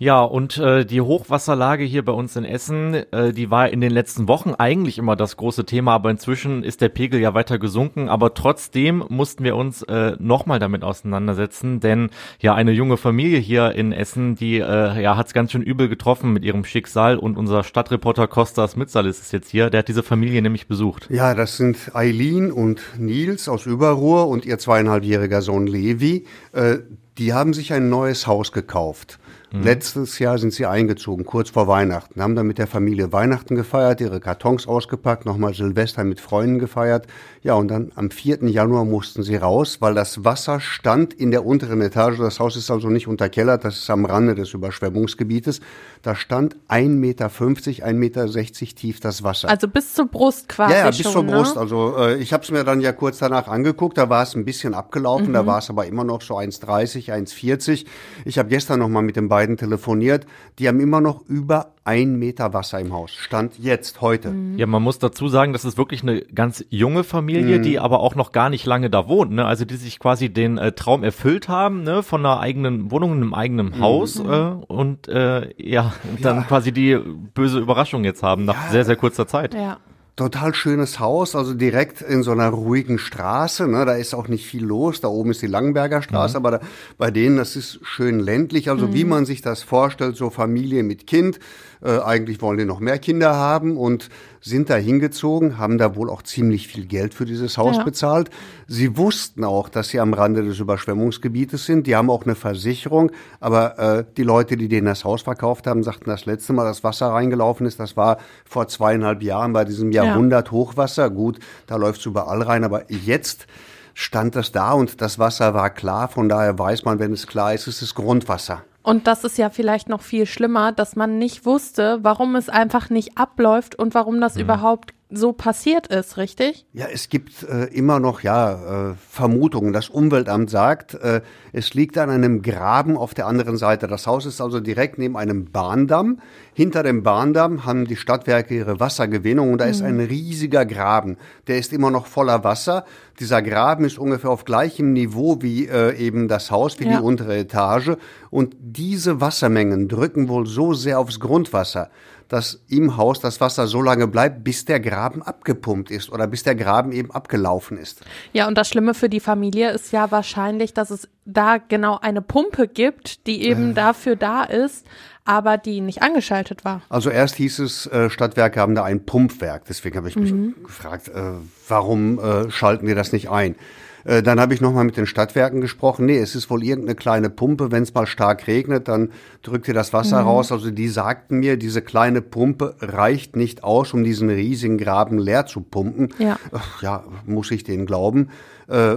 [0.02, 3.92] Ja, und äh, die Hochwasserlage hier bei uns in Essen, äh, die war in den
[3.92, 8.08] letzten Wochen eigentlich immer das große Thema, aber inzwischen ist der Pegel ja weiter gesunken.
[8.08, 12.08] Aber trotzdem mussten wir uns äh, nochmal damit auseinandersetzen, denn
[12.38, 16.32] ja eine junge Familie hier in Essen, die äh, ja hat's ganz schön übel getroffen
[16.32, 17.18] mit ihrem Schicksal.
[17.18, 21.08] Und unser Stadtreporter Kostas Mitsalis ist jetzt hier, der hat diese Familie nämlich besucht.
[21.10, 26.24] Ja, das sind Eileen und Nils aus Überruhr und ihr zweieinhalbjähriger Sohn Levi.
[26.52, 26.78] Äh,
[27.18, 29.18] die haben sich ein neues Haus gekauft.
[29.52, 34.00] Letztes Jahr sind sie eingezogen, kurz vor Weihnachten, haben dann mit der Familie Weihnachten gefeiert,
[34.00, 37.08] ihre Kartons ausgepackt, nochmal Silvester mit Freunden gefeiert.
[37.42, 38.44] Ja, und dann am 4.
[38.44, 42.18] Januar mussten sie raus, weil das Wasser stand in der unteren Etage.
[42.18, 45.60] Das Haus ist also nicht unterkellert, das ist am Rande des Überschwemmungsgebietes.
[46.02, 48.26] Da stand 1,50 Meter, 1,60 Meter
[48.74, 49.48] tief das Wasser.
[49.48, 51.56] Also bis zur Brust quasi Ja, ja, bis schon, zur Brust.
[51.56, 51.60] Ne?
[51.60, 53.98] Also äh, ich habe es mir dann ja kurz danach angeguckt.
[53.98, 55.28] Da war es ein bisschen abgelaufen.
[55.28, 55.32] Mhm.
[55.34, 57.84] Da war es aber immer noch so 1,30, 1,40.
[58.24, 60.26] Ich habe gestern noch mal mit den beiden telefoniert.
[60.58, 63.10] Die haben immer noch über ein Meter Wasser im Haus.
[63.12, 64.30] Stand jetzt, heute.
[64.30, 64.58] Mhm.
[64.58, 67.62] Ja, man muss dazu sagen, das ist wirklich eine ganz junge Familie, Mhm.
[67.62, 69.32] die aber auch noch gar nicht lange da wohnt.
[69.32, 69.44] Ne?
[69.44, 72.02] Also die sich quasi den äh, Traum erfüllt haben, ne?
[72.02, 73.80] von einer eigenen Wohnung, einem eigenen Mhm.
[73.80, 74.22] Haus äh,
[74.68, 75.89] und äh, ja,
[76.20, 79.54] dann quasi die böse Überraschung jetzt haben nach sehr, sehr kurzer Zeit.
[79.54, 79.78] Ja.
[80.16, 83.66] Total schönes Haus, also direkt in so einer ruhigen Straße.
[83.66, 83.86] Ne?
[83.86, 85.00] Da ist auch nicht viel los.
[85.00, 86.60] Da oben ist die Langenberger Straße, aber da,
[86.98, 88.68] bei denen, das ist schön ländlich.
[88.68, 91.38] Also wie man sich das vorstellt, so Familie mit Kind.
[91.82, 94.08] Äh, eigentlich wollen die noch mehr Kinder haben und
[94.42, 97.84] sind da hingezogen, haben da wohl auch ziemlich viel Geld für dieses Haus Ja.
[97.84, 98.30] bezahlt.
[98.66, 101.86] Sie wussten auch, dass sie am Rande des Überschwemmungsgebietes sind.
[101.86, 105.82] Die haben auch eine Versicherung, aber äh, die Leute, die denen das Haus verkauft haben,
[105.82, 109.92] sagten, das letzte Mal, das Wasser reingelaufen ist, das war vor zweieinhalb Jahren bei diesem
[109.92, 111.10] Jahrhundert Hochwasser.
[111.10, 113.46] Gut, da läuft's überall rein, aber jetzt
[113.94, 116.08] stand das da und das Wasser war klar.
[116.08, 118.62] Von daher weiß man, wenn es klar ist, es ist Grundwasser.
[118.90, 122.90] Und das ist ja vielleicht noch viel schlimmer, dass man nicht wusste, warum es einfach
[122.90, 126.66] nicht abläuft und warum das überhaupt so passiert ist, richtig?
[126.72, 129.72] Ja, es gibt äh, immer noch ja äh, Vermutungen.
[129.72, 131.20] Das Umweltamt sagt, äh,
[131.52, 133.86] es liegt an einem Graben auf der anderen Seite.
[133.86, 136.20] Das Haus ist also direkt neben einem Bahndamm.
[136.54, 141.16] Hinter dem Bahndamm haben die Stadtwerke ihre Wassergewinnung und da ist ein riesiger Graben.
[141.46, 142.84] Der ist immer noch voller Wasser.
[143.18, 146.98] Dieser Graben ist ungefähr auf gleichem Niveau wie äh, eben das Haus, wie Ja.
[146.98, 147.92] die untere Etage.
[148.30, 151.90] Und diese Wassermengen drücken wohl so sehr aufs Grundwasser,
[152.30, 156.44] dass im Haus das Wasser so lange bleibt, bis der Graben abgepumpt ist oder bis
[156.44, 158.02] der Graben eben abgelaufen ist.
[158.32, 162.22] Ja, und das Schlimme für die Familie ist ja wahrscheinlich, dass es da genau eine
[162.22, 164.86] Pumpe gibt, die eben dafür da ist,
[165.24, 166.82] aber die nicht angeschaltet war.
[166.88, 169.64] Also erst hieß es, äh, Stadtwerke haben da ein Pumpwerk.
[169.68, 170.32] Deswegen habe ich mich
[170.64, 171.32] gefragt, äh,
[171.68, 173.56] warum äh, schalten wir das nicht ein?
[174.04, 176.06] Äh, dann habe ich nochmal mit den Stadtwerken gesprochen.
[176.06, 177.70] Nee, es ist wohl irgendeine kleine Pumpe.
[177.70, 179.10] Wenn es mal stark regnet, dann
[179.42, 180.52] drückt ihr das Wasser raus.
[180.52, 185.46] Also die sagten mir, diese kleine Pumpe reicht nicht aus, um diesen riesigen Graben leer
[185.46, 186.14] zu pumpen.
[186.18, 186.38] Ja.
[186.80, 188.28] Ja, muss ich denen glauben.
[188.68, 188.96] Äh,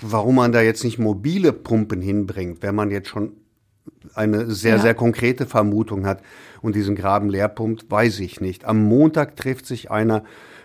[0.00, 3.32] warum man da jetzt nicht mobile Pumpen hinbringt, wenn man jetzt schon
[4.14, 4.82] eine sehr, Ja.
[4.82, 6.22] sehr konkrete Vermutung hat
[6.60, 8.64] und diesen Graben leer pumpt, weiß ich nicht.
[8.64, 10.22] Am Montag trifft sich einer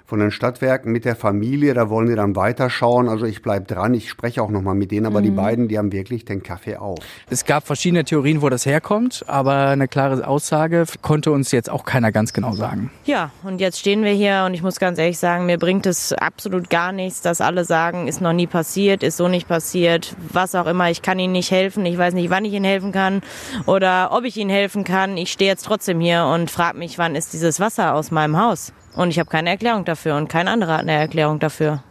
[0.08, 3.10] von den Stadtwerken mit der Familie, da wollen die dann weiterschauen.
[3.10, 5.91] Also ich bleib dran, ich spreche auch nochmal mit denen, aber die beiden, die haben
[5.91, 7.00] wirklich den Kaffee auf.
[7.30, 11.84] Es gab verschiedene Theorien, wo das herkommt, aber eine klare Aussage konnte uns jetzt auch
[11.84, 12.89] keiner ganz genau sagen.
[13.04, 16.13] Ja, und jetzt stehen wir hier und ich muss ganz ehrlich sagen, mir bringt es
[16.13, 20.56] absolut gar nichts, dass alle sagen, ist noch nie passiert, ist so nicht passiert, was
[20.56, 23.22] auch immer, ich kann Ihnen nicht helfen, ich weiß nicht, wann ich Ihnen helfen kann
[23.65, 25.17] oder ob ich Ihnen helfen kann.
[25.17, 28.72] Ich stehe jetzt trotzdem hier und frage mich, wann ist dieses Wasser aus meinem Haus?
[28.97, 31.83] Und ich habe keine Erklärung dafür und kein anderer hat eine Erklärung dafür.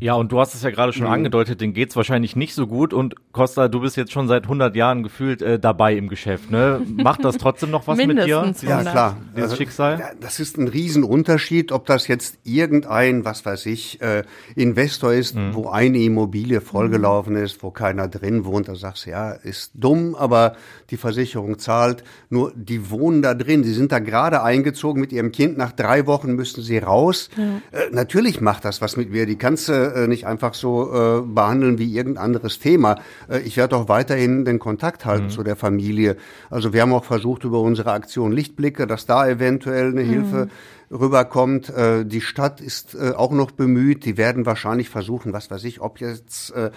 [0.00, 0.96] Ja, und du hast es ja gerade Mhm.
[0.96, 2.92] schon angedeutet, denen geht's wahrscheinlich nicht so gut.
[2.92, 6.50] Und Costa, du bist jetzt schon seit 100 Jahren gefühlt äh, dabei im Geschäft.
[6.50, 6.80] Ne?
[6.96, 8.26] Macht das trotzdem noch was mit dir?
[8.26, 8.40] Ja,
[8.78, 8.90] 100.
[8.90, 9.16] klar.
[9.36, 10.12] Dieses Also, Schicksal?
[10.20, 14.22] Das ist ein Riesenunterschied, ob das jetzt irgendein, was weiß ich, äh,
[14.56, 18.68] Investor ist, wo eine Immobilie vollgelaufen ist, wo keiner drin wohnt.
[18.68, 20.54] Da sagst du, ja, ist dumm, aber
[20.90, 22.04] die Versicherung zahlt.
[22.28, 23.62] Nur die wohnen da drin.
[23.62, 25.58] Die sind da gerade eingezogen mit ihrem Kind.
[25.58, 27.28] Nach drei Wochen müssten sie raus.
[27.36, 29.26] Äh, natürlich macht das was mit mir.
[29.26, 32.96] Die kannst du äh, nicht einfach so äh, behandeln wie irgendein anderes Thema.
[33.28, 36.16] Äh, ich werde auch weiterhin den Kontakt halten zu der Familie.
[36.50, 40.48] Also wir haben auch versucht über unsere Aktion Lichtblicke, dass da eventuell eine Hilfe
[40.90, 41.68] rüberkommt.
[41.70, 44.04] Äh, die Stadt ist äh, auch noch bemüht.
[44.04, 46.70] Die werden wahrscheinlich versuchen, was weiß ich, ob jetzt äh,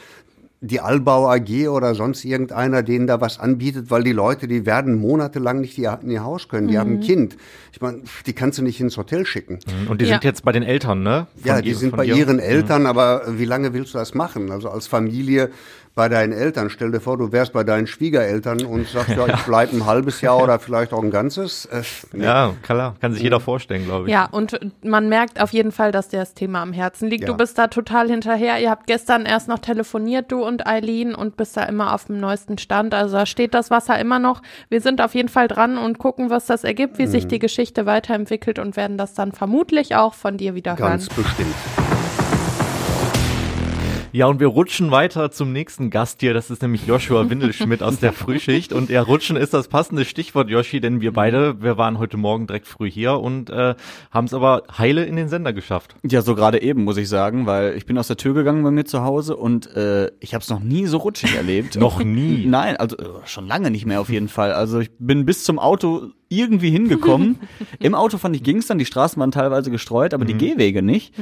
[0.66, 4.96] die Albau AG oder sonst irgendeiner denen da was anbietet, weil die Leute, die werden
[4.96, 6.70] monatelang nicht die- in ihr Haus können.
[6.70, 7.36] Die haben ein Kind.
[7.74, 9.60] Ich meine, die kannst du nicht ins Hotel schicken.
[9.90, 10.12] Und die Ja.
[10.16, 11.28] sind jetzt bei den Eltern, ne?
[11.36, 12.16] Von Ja, die ihr- sind bei ihr?
[12.16, 14.52] ihren Eltern, aber wie lange willst du das machen?
[14.52, 15.50] Also als Familie
[15.96, 16.70] bei deinen Eltern.
[16.70, 20.22] Stell dir vor, du wärst bei deinen Schwiegereltern und sagst, ja, ich bleib ein halbes
[20.22, 21.66] Jahr oder vielleicht auch ein ganzes.
[21.66, 22.24] Äh, nee.
[22.26, 24.12] Ja, klar, kann sich jeder vorstellen, glaube ich.
[24.12, 27.24] Ja, und man merkt auf jeden Fall, dass dir das Thema am Herzen liegt.
[27.24, 27.28] Ja.
[27.28, 28.60] Du bist da total hinterher.
[28.60, 32.20] Ihr habt gestern erst noch telefoniert, du und Eileen, und bist da immer auf dem
[32.20, 32.94] neuesten Stand.
[32.94, 34.42] Also da steht das Wasser immer noch.
[34.70, 37.12] Wir sind auf jeden Fall dran und gucken, was das ergibt, wie Mhm.
[37.12, 41.24] sich die Geschichte weiterentwickelt und werden das dann vermutlich auch von dir wieder Ganz hören.
[41.24, 41.83] bestimmt.
[44.16, 46.36] Ja, und wir rutschen weiter zum nächsten Gast hier.
[46.36, 48.72] Das ist nämlich Joshua Windelschmidt aus der Frühschicht.
[48.72, 52.46] Und ja, rutschen ist das passende Stichwort, Joshi, denn wir beide, wir waren heute Morgen
[52.46, 53.74] direkt früh hier und äh,
[54.12, 55.96] haben es aber heile in den Sender geschafft.
[56.04, 58.70] Ja, so gerade eben, muss ich sagen, weil ich bin aus der Tür gegangen bei
[58.70, 61.76] mir zu Hause und äh, ich habe es noch nie so rutschig erlebt.
[61.76, 62.46] Noch nie?
[62.46, 64.54] Nein, also äh, schon lange nicht mehr auf jeden Fall.
[64.54, 67.40] Also ich bin bis zum Auto irgendwie hingekommen.
[67.80, 71.14] Im Auto fand ich ging's dann, die Straßen waren teilweise gestreut, aber die Gehwege nicht.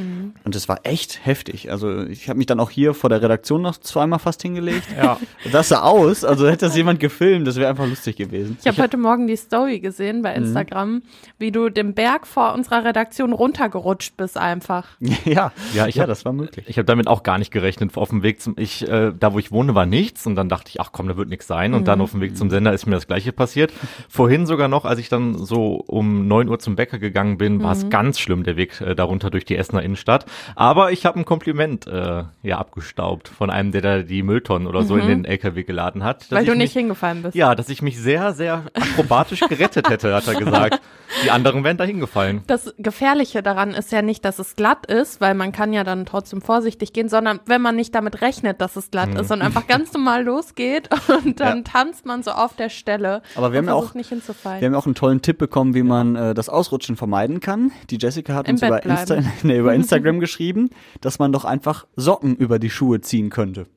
[0.43, 1.71] Und es war echt heftig.
[1.71, 4.87] Also ich habe mich dann auch hier vor der Redaktion noch zweimal fast hingelegt.
[4.97, 5.17] Ja.
[5.51, 8.57] Das sah aus, also hätte das jemand gefilmt, das wäre einfach lustig gewesen.
[8.61, 11.01] Ich habe heute Morgen die Story gesehen bei Instagram,
[11.39, 14.87] wie du den Berg vor unserer Redaktion runtergerutscht bist einfach.
[15.25, 16.65] ja, Ja, ich ja, hab- das war möglich.
[16.67, 17.97] Ich habe damit auch gar nicht gerechnet.
[17.97, 20.69] Auf dem Weg zum, ich, äh, da wo ich wohne, war nichts und dann dachte
[20.69, 21.73] ich, ach komm, da wird nichts sein.
[21.73, 23.73] Und dann auf dem Weg zum Sender ist mir das Gleiche passiert.
[24.09, 27.73] Vorhin sogar noch, als ich dann so um neun Uhr zum Bäcker gegangen bin, war
[27.73, 30.25] es ganz schlimm, der Weg äh, darunter durch die Essener Innenstadt.
[30.55, 34.83] Aber ich habe ein Kompliment äh, ja abgestaubt von einem, der da die Mülltonnen oder
[34.83, 36.23] so in den LKW geladen hat.
[36.23, 37.35] dass Weil du ich nicht mich, hingefallen bist.
[37.35, 40.81] Ja, dass ich mich sehr, sehr akrobatisch gerettet hätte, hat er gesagt.
[41.25, 42.43] Die anderen wären da hingefallen.
[42.47, 46.05] Das Gefährliche daran ist ja nicht, dass es glatt ist, weil man kann ja dann
[46.05, 49.17] trotzdem vorsichtig gehen, sondern wenn man nicht damit rechnet, dass es glatt Mhm.
[49.17, 50.89] ist und einfach ganz normal losgeht
[51.25, 53.21] und dann tanzt man so auf der Stelle.
[53.35, 54.61] Aber wir und haben ja auch- nicht hinzufallen.
[54.61, 57.71] Wir haben auch einen tollen Tipp bekommen, wie man äh, das Ausrutschen vermeiden kann.
[57.89, 59.31] Die Jessica hat Im uns Bett über, Insta bleiben.
[59.43, 60.69] nee, über Instagram geschrieben,
[61.01, 63.67] dass man doch einfach Socken über die Schuhe ziehen könnte.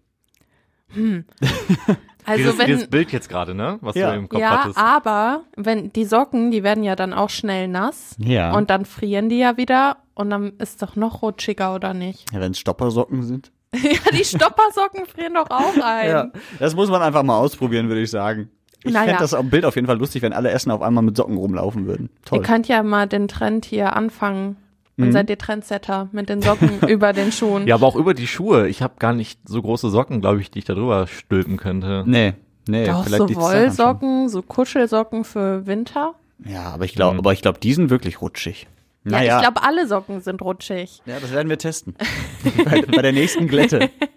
[2.25, 3.79] also dieses, wenn dieses Bild jetzt gerade, ne?
[3.81, 4.13] Was Ja.
[4.13, 4.79] du im Kopf ja, hattest.
[4.79, 8.55] aber wenn die Socken, die werden ja dann auch schnell nass Ja.
[8.55, 12.33] und dann frieren die ja wieder und dann ist doch noch rutschiger oder nicht?
[12.33, 13.51] Ja, wenn es Stoppersocken sind.
[13.75, 16.31] ja, die Stoppersocken frieren doch auch ein.
[16.61, 18.51] Das muss man einfach mal ausprobieren, würde ich sagen.
[18.85, 19.07] Ich Naja.
[19.07, 21.37] fände das am Bild auf jeden Fall lustig, wenn alle Essen auf einmal mit Socken
[21.37, 22.11] rumlaufen würden.
[22.25, 22.39] Toll.
[22.39, 24.57] Ihr könnt ja mal den Trend hier anfangen.
[24.97, 25.07] Mhm.
[25.07, 27.67] Und seid ihr Trendsetter mit den Socken über den Schuhen.
[27.67, 28.69] Ja, aber auch über die Schuhe.
[28.69, 32.05] Ich habe gar nicht so große Socken, glaube ich, die ich da drüber stülpen könnte.
[32.07, 32.35] Nee,
[32.69, 33.41] nee, Doch, vielleicht so.
[33.41, 36.15] Wollsocken, so Kuschelsocken für Winter.
[36.45, 38.69] Ja, aber ich glaube, aber ich glaube, die sind wirklich rutschig.
[39.07, 41.03] Ja, ich glaube, alle Socken sind rutschig.
[41.05, 41.95] ja, das werden wir testen.
[42.65, 43.91] bei, bei der nächsten Glätte.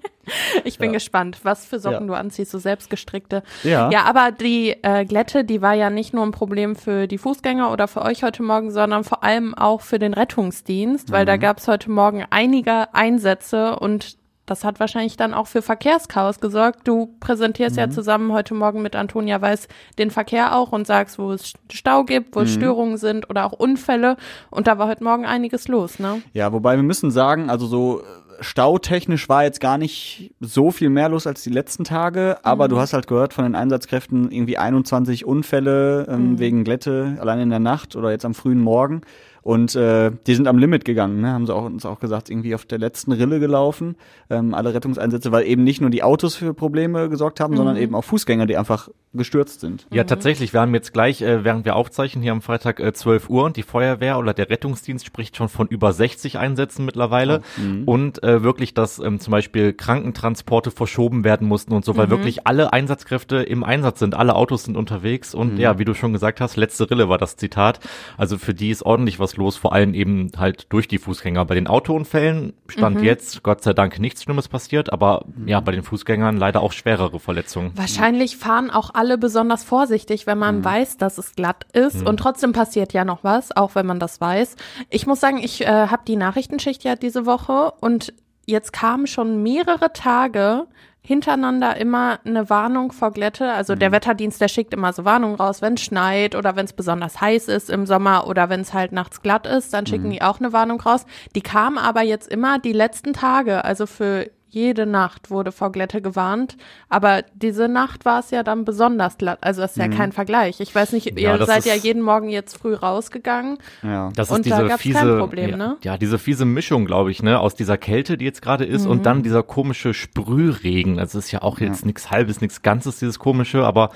[0.64, 2.08] Ich bin gespannt, was für Socken Ja.
[2.08, 3.44] du anziehst, so selbstgestrickte.
[3.64, 3.90] Ja.
[3.92, 7.72] Ja, aber die äh, Glätte, die war ja nicht nur ein Problem für die Fußgänger
[7.72, 11.28] oder für euch heute Morgen, sondern vor allem auch für den Rettungsdienst, weil Mhm.
[11.28, 16.40] da gab es heute Morgen einige Einsätze und das hat wahrscheinlich dann auch für Verkehrschaos
[16.40, 16.88] gesorgt.
[16.88, 17.80] Du präsentierst Mhm.
[17.82, 22.06] ja zusammen heute Morgen mit Antonia Weiß den Verkehr auch und sagst, wo es Stau
[22.06, 22.36] gibt, Mhm.
[22.40, 24.16] wo es Störungen sind oder auch Unfälle.
[24.50, 26.22] Und da war heute Morgen einiges los, ne?
[26.32, 28.02] Ja, wobei wir müssen sagen, also so
[28.40, 32.78] stautechnisch war jetzt gar nicht so viel mehr los als die letzten Tage, aber du
[32.78, 37.60] hast halt gehört von den Einsatzkräften irgendwie 21 Unfälle ähm, wegen Glätte allein in der
[37.60, 39.02] Nacht oder jetzt am frühen Morgen.
[39.48, 41.32] Und äh, die sind am Limit gegangen, ne?
[41.32, 43.96] haben sie auch, uns auch gesagt, irgendwie auf der letzten Rille gelaufen,
[44.30, 47.96] ähm, alle Rettungseinsätze, weil eben nicht nur die Autos für Probleme gesorgt haben, sondern eben
[47.96, 49.88] auch Fußgänger, die einfach gestürzt sind.
[49.92, 50.54] Ja, tatsächlich.
[50.54, 53.58] Wir haben jetzt gleich, äh, während wir aufzeichnen, hier am Freitag äh, 12 Uhr und
[53.58, 57.42] die Feuerwehr oder der Rettungsdienst spricht schon von über 60 Einsätzen mittlerweile
[57.86, 62.48] und äh, wirklich, dass ähm, zum Beispiel Krankentransporte verschoben werden mussten und so, weil wirklich
[62.48, 66.42] alle Einsatzkräfte im Einsatz sind, alle Autos sind unterwegs und ja, wie du schon gesagt
[66.42, 67.80] hast, letzte Rille war das Zitat.
[68.18, 71.46] Also für die ist ordentlich was los, vor allem eben halt durch die Fußgänger.
[71.46, 75.84] Bei den Autounfällen stand jetzt Gott sei Dank nichts Schlimmes passiert, aber ja, bei den
[75.84, 77.72] Fußgängern leider auch schwerere Verletzungen.
[77.76, 82.06] Wahrscheinlich fahren auch alle besonders vorsichtig, wenn man weiß, dass es glatt ist.
[82.06, 84.58] Und trotzdem passiert ja noch was, auch wenn man das weiß.
[84.90, 88.14] Ich muss sagen, ich äh, habe die Nachrichtenschicht ja diese Woche und
[88.46, 90.68] jetzt kamen schon mehrere Tage
[91.08, 93.54] hintereinander immer eine Warnung vor Glätte.
[93.54, 96.74] Also der Wetterdienst, der schickt immer so Warnungen raus, wenn es schneit oder wenn es
[96.74, 100.22] besonders heiß ist im Sommer oder wenn es halt nachts glatt ist, dann schicken die
[100.22, 101.06] auch eine Warnung raus.
[101.34, 106.02] Die kam aber jetzt immer die letzten Tage, also für jede Nacht wurde vor Glätte
[106.02, 106.58] gewarnt,
[106.90, 109.40] aber diese Nacht war es ja dann besonders glatt.
[109.42, 110.60] Also das ist ja kein Vergleich.
[110.60, 113.58] Ich weiß nicht, Ja, ihr das seid ja jeden Morgen jetzt früh rausgegangen.
[113.84, 114.12] Ja.
[114.16, 115.78] Das Und ist da diese fiese, Problem, ja, ne?
[115.84, 119.00] ja, diese fiese Mischung, glaube ich, ne, aus dieser Kälte, die jetzt gerade ist, und
[119.00, 119.04] Mhm.
[119.04, 121.00] dann dieser komische Sprühregen.
[121.00, 123.90] Also es ist ja auch jetzt nichts Halbes, nichts Ganzes, dieses komische, aber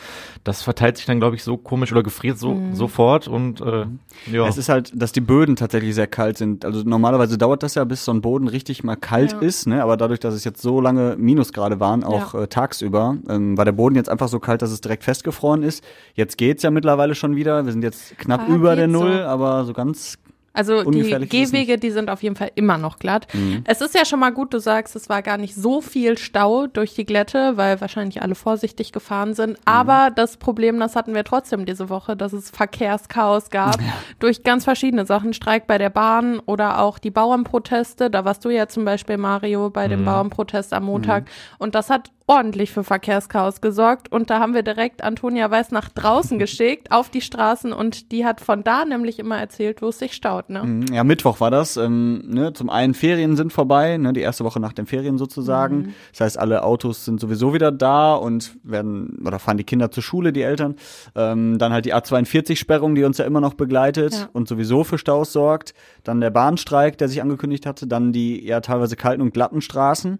[0.43, 2.73] das verteilt sich dann, glaube ich, so komisch oder gefriert so Mhm.
[2.75, 3.85] sofort und äh,
[4.31, 4.47] ja.
[4.47, 6.65] Es ist halt, dass die Böden tatsächlich sehr kalt sind.
[6.65, 9.39] Also normalerweise dauert das ja, bis so ein Boden richtig mal kalt Ja.
[9.39, 9.81] ist, ne?
[9.83, 12.41] Aber dadurch, dass es jetzt so lange Minusgrade waren, auch Ja.
[12.43, 15.83] äh, tagsüber, ähm, war der Boden jetzt einfach so kalt, dass es direkt festgefroren ist.
[16.13, 17.65] Jetzt geht's ja mittlerweile schon wieder.
[17.65, 19.03] Wir sind jetzt knapp Ah, über der geht so.
[19.03, 20.17] Null, aber so ganz
[20.53, 23.27] Also die Gehwege, die sind auf jeden Fall immer noch glatt.
[23.33, 23.63] Mhm.
[23.65, 26.67] Es ist ja schon mal gut, du sagst, es war gar nicht so viel Stau
[26.67, 29.51] durch die Glätte, weil wahrscheinlich alle vorsichtig gefahren sind.
[29.51, 29.63] Mhm.
[29.65, 33.77] Aber das Problem, das hatten wir trotzdem diese Woche, dass es Verkehrschaos gab
[34.19, 35.33] durch ganz verschiedene Sachen.
[35.33, 38.09] Streik bei der Bahn oder auch die Bauernproteste.
[38.09, 40.05] Da warst du ja zum Beispiel, Mario, bei dem Mhm.
[40.05, 41.25] Bauernprotest am Montag.
[41.59, 44.09] Und das hat ordentlich für Verkehrschaos gesorgt.
[44.09, 47.73] Und da haben wir direkt Antonia Weiß nach draußen geschickt, auf die Straßen.
[47.73, 50.49] Und die hat von da nämlich immer erzählt, wo es sich staut.
[50.49, 50.63] Ne?
[50.63, 51.75] Mhm, Ja, Mittwoch war das.
[51.75, 55.77] Ähm, ne, zum einen Ferien sind vorbei, ne, die erste Woche nach den Ferien sozusagen.
[55.77, 55.93] Mhm.
[56.11, 60.01] Das heißt, alle Autos sind sowieso wieder da und werden oder fahren die Kinder zur
[60.03, 60.75] Schule, die Eltern.
[61.15, 64.29] Ähm, dann halt die A42-Sperrung, die uns ja immer noch begleitet Ja.
[64.31, 65.73] und sowieso für Staus sorgt.
[66.05, 67.87] Dann der Bahnstreik, der sich angekündigt hatte.
[67.87, 70.19] Dann die ja teilweise kalten und glatten Straßen.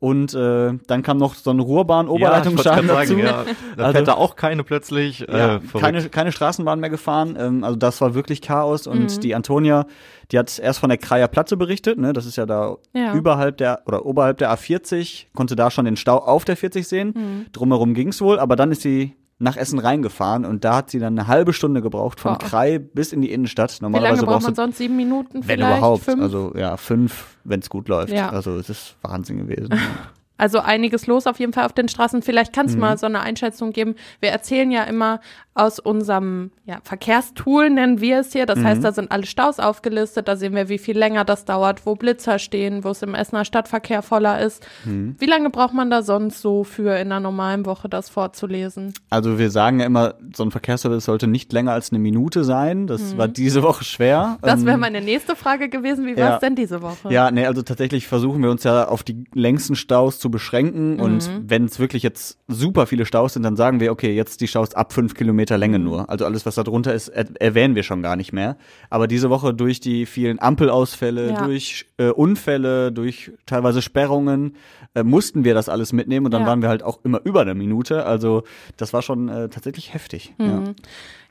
[0.00, 3.20] Und äh, dann kam noch so ein Ruhrbahn-Oberleitungsschaden ja, ich dazu.
[3.20, 3.44] ja,
[3.76, 5.20] da Also- fährt da auch keine plötzlich.
[5.20, 5.84] Ja, äh, verrückt.
[5.84, 7.36] keine, keine Straßenbahn mehr gefahren.
[7.38, 8.86] Ähm, also das war wirklich Chaos.
[8.86, 9.84] Und die Antonia,
[10.32, 11.98] die hat erst von der Kreier Platze berichtet.
[11.98, 12.14] Ne?
[12.14, 13.12] Das ist ja da Ja.
[13.14, 15.26] überhalb der oder oberhalb der A40.
[15.34, 17.46] Konnte da schon den Stau auf der 40 sehen.
[17.52, 18.38] Drumherum ging's wohl.
[18.38, 21.80] Aber dann ist sie nach Essen reingefahren und da hat sie dann eine halbe Stunde
[21.80, 22.38] gebraucht von Boah.
[22.38, 23.70] Krei bis in die Innenstadt.
[23.70, 24.78] Wie lange Normalerweise braucht man sonst?
[24.78, 26.22] Sieben Minuten wenn überhaupt, Fünf?
[26.22, 28.12] also ja, fünf, wenn's gut läuft.
[28.12, 28.28] Ja.
[28.28, 29.70] Also es ist Wahnsinn gewesen.
[30.40, 32.22] Also einiges los auf jeden Fall auf den Straßen.
[32.22, 32.80] Vielleicht kannst du Mhm.
[32.80, 33.94] mal so eine Einschätzung geben.
[34.20, 35.20] Wir erzählen ja immer
[35.54, 38.46] aus unserem ja, Verkehrstool, nennen wir es hier.
[38.46, 38.64] Das Mhm.
[38.64, 40.28] heißt, da sind alle Staus aufgelistet.
[40.28, 43.44] Da sehen wir, wie viel länger das dauert, wo Blitzer stehen, wo es im Essener
[43.44, 44.66] Stadtverkehr voller ist.
[44.84, 45.16] Mhm.
[45.18, 48.94] Wie lange braucht man da sonst so für in einer normalen Woche das vorzulesen?
[49.10, 52.86] Also wir sagen ja immer, so ein Verkehrsservice sollte nicht länger als eine Minute sein.
[52.86, 54.38] Das war diese Woche schwer.
[54.40, 54.46] Mhm.
[54.46, 56.06] Das wäre Ähm, meine nächste Frage gewesen.
[56.06, 56.16] Wie ja.
[56.28, 57.12] war es denn diese Woche?
[57.12, 60.94] Ja, nee, also tatsächlich versuchen wir uns ja auf die längsten Staus zu beschränken.
[60.94, 61.00] Mhm.
[61.00, 64.48] Und wenn es wirklich jetzt super viele Staus sind, dann sagen wir, okay, jetzt die
[64.48, 65.84] Staus ab fünf Kilometer Länge Mhm.
[65.84, 66.10] nur.
[66.10, 68.56] Also alles, was da drunter ist, er erwähnen wir schon gar nicht mehr.
[68.88, 71.44] Aber diese Woche durch die vielen Ampelausfälle, Ja.
[71.44, 74.56] durch äh, Unfälle, durch teilweise Sperrungen,
[74.94, 76.26] äh, mussten wir das alles mitnehmen.
[76.26, 76.48] Und dann Ja.
[76.48, 78.06] waren wir halt auch immer über eine Minute.
[78.06, 78.42] Also
[78.78, 80.34] das war schon äh, tatsächlich heftig.
[80.38, 80.46] Ja.
[80.46, 80.74] Mhm.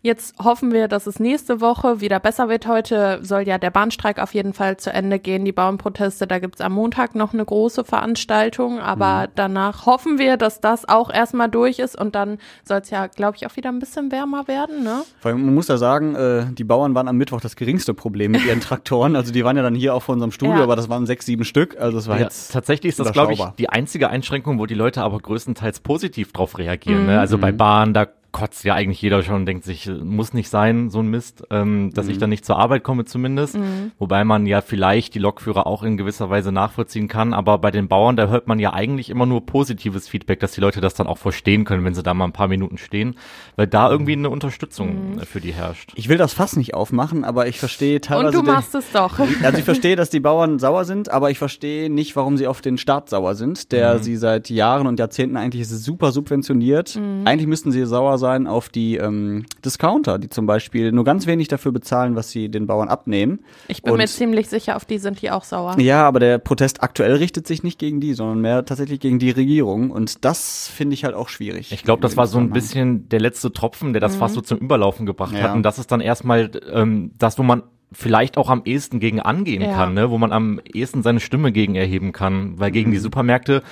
[0.01, 2.65] Jetzt hoffen wir, dass es nächste Woche wieder besser wird.
[2.67, 5.43] Heute soll ja der Bahnstreik auf jeden Fall zu Ende gehen.
[5.43, 8.79] Die Bauernproteste, da gibt's am Montag noch eine große Veranstaltung.
[8.79, 11.99] Aber danach hoffen wir, dass das auch erstmal durch ist.
[11.99, 14.83] Und dann soll es ja, glaube ich, auch wieder ein bisschen wärmer werden.
[14.85, 15.01] Ne?
[15.19, 18.31] Vor allem, man muss ja sagen, äh, die Bauern waren am Mittwoch das geringste Problem
[18.31, 19.17] mit ihren Traktoren.
[19.17, 20.63] Also die waren ja dann hier auch vor unserem Studio, Ja.
[20.65, 21.77] aber das waren sechs, sieben Stück.
[21.79, 24.75] Also es war Ja, jetzt tatsächlich ist das, glaube ich, die einzige Einschränkung, wo die
[24.75, 27.01] Leute aber größtenteils positiv drauf reagieren.
[27.01, 27.07] Mhm.
[27.07, 27.19] Ne?
[27.19, 30.89] Also bei Bahn, da kotzt ja eigentlich jeder schon und denkt sich, muss nicht sein,
[30.89, 33.57] so ein Mist, ähm, dass ich dann nicht zur Arbeit komme zumindest.
[33.97, 37.33] Wobei man ja vielleicht die Lokführer auch in gewisser Weise nachvollziehen kann.
[37.33, 40.61] Aber bei den Bauern, da hört man ja eigentlich immer nur positives Feedback, dass die
[40.61, 43.15] Leute das dann auch verstehen können, wenn sie da mal ein paar Minuten stehen,
[43.55, 45.91] weil da irgendwie eine Unterstützung äh, für die herrscht.
[45.95, 48.27] Ich will das Fass nicht aufmachen, aber ich verstehe teilweise.
[48.27, 49.19] Und du den- machst es doch.
[49.43, 52.61] also ich verstehe, dass die Bauern sauer sind, aber ich verstehe nicht, warum sie auf
[52.61, 56.99] den Staat sauer sind, der sie seit Jahren und Jahrzehnten eigentlich super subventioniert.
[57.25, 61.47] Eigentlich müssten sie sauer sein auf die ähm, Discounter, die zum Beispiel nur ganz wenig
[61.47, 63.39] dafür bezahlen, was sie den Bauern abnehmen.
[63.67, 65.79] Ich bin Und- mir ziemlich sicher, auf die sind die auch sauer.
[65.79, 69.31] Ja, aber der Protest aktuell richtet sich nicht gegen die, sondern mehr tatsächlich gegen die
[69.31, 69.89] Regierung.
[69.89, 71.71] Und das finde ich halt auch schwierig.
[71.71, 74.59] Ich glaube, das war so ein bisschen der letzte Tropfen, der das fast so zum
[74.59, 75.43] Überlaufen gebracht Ja.
[75.43, 75.55] hat.
[75.55, 79.63] Und das ist dann erstmal ähm, das, wo man vielleicht auch am ehesten gegen angehen
[79.63, 79.73] Ja.
[79.73, 80.11] kann, ne?
[80.11, 82.59] wo man am ehesten seine Stimme gegen erheben kann.
[82.59, 82.93] Weil gegen Mhm.
[82.93, 83.63] die Supermärkte,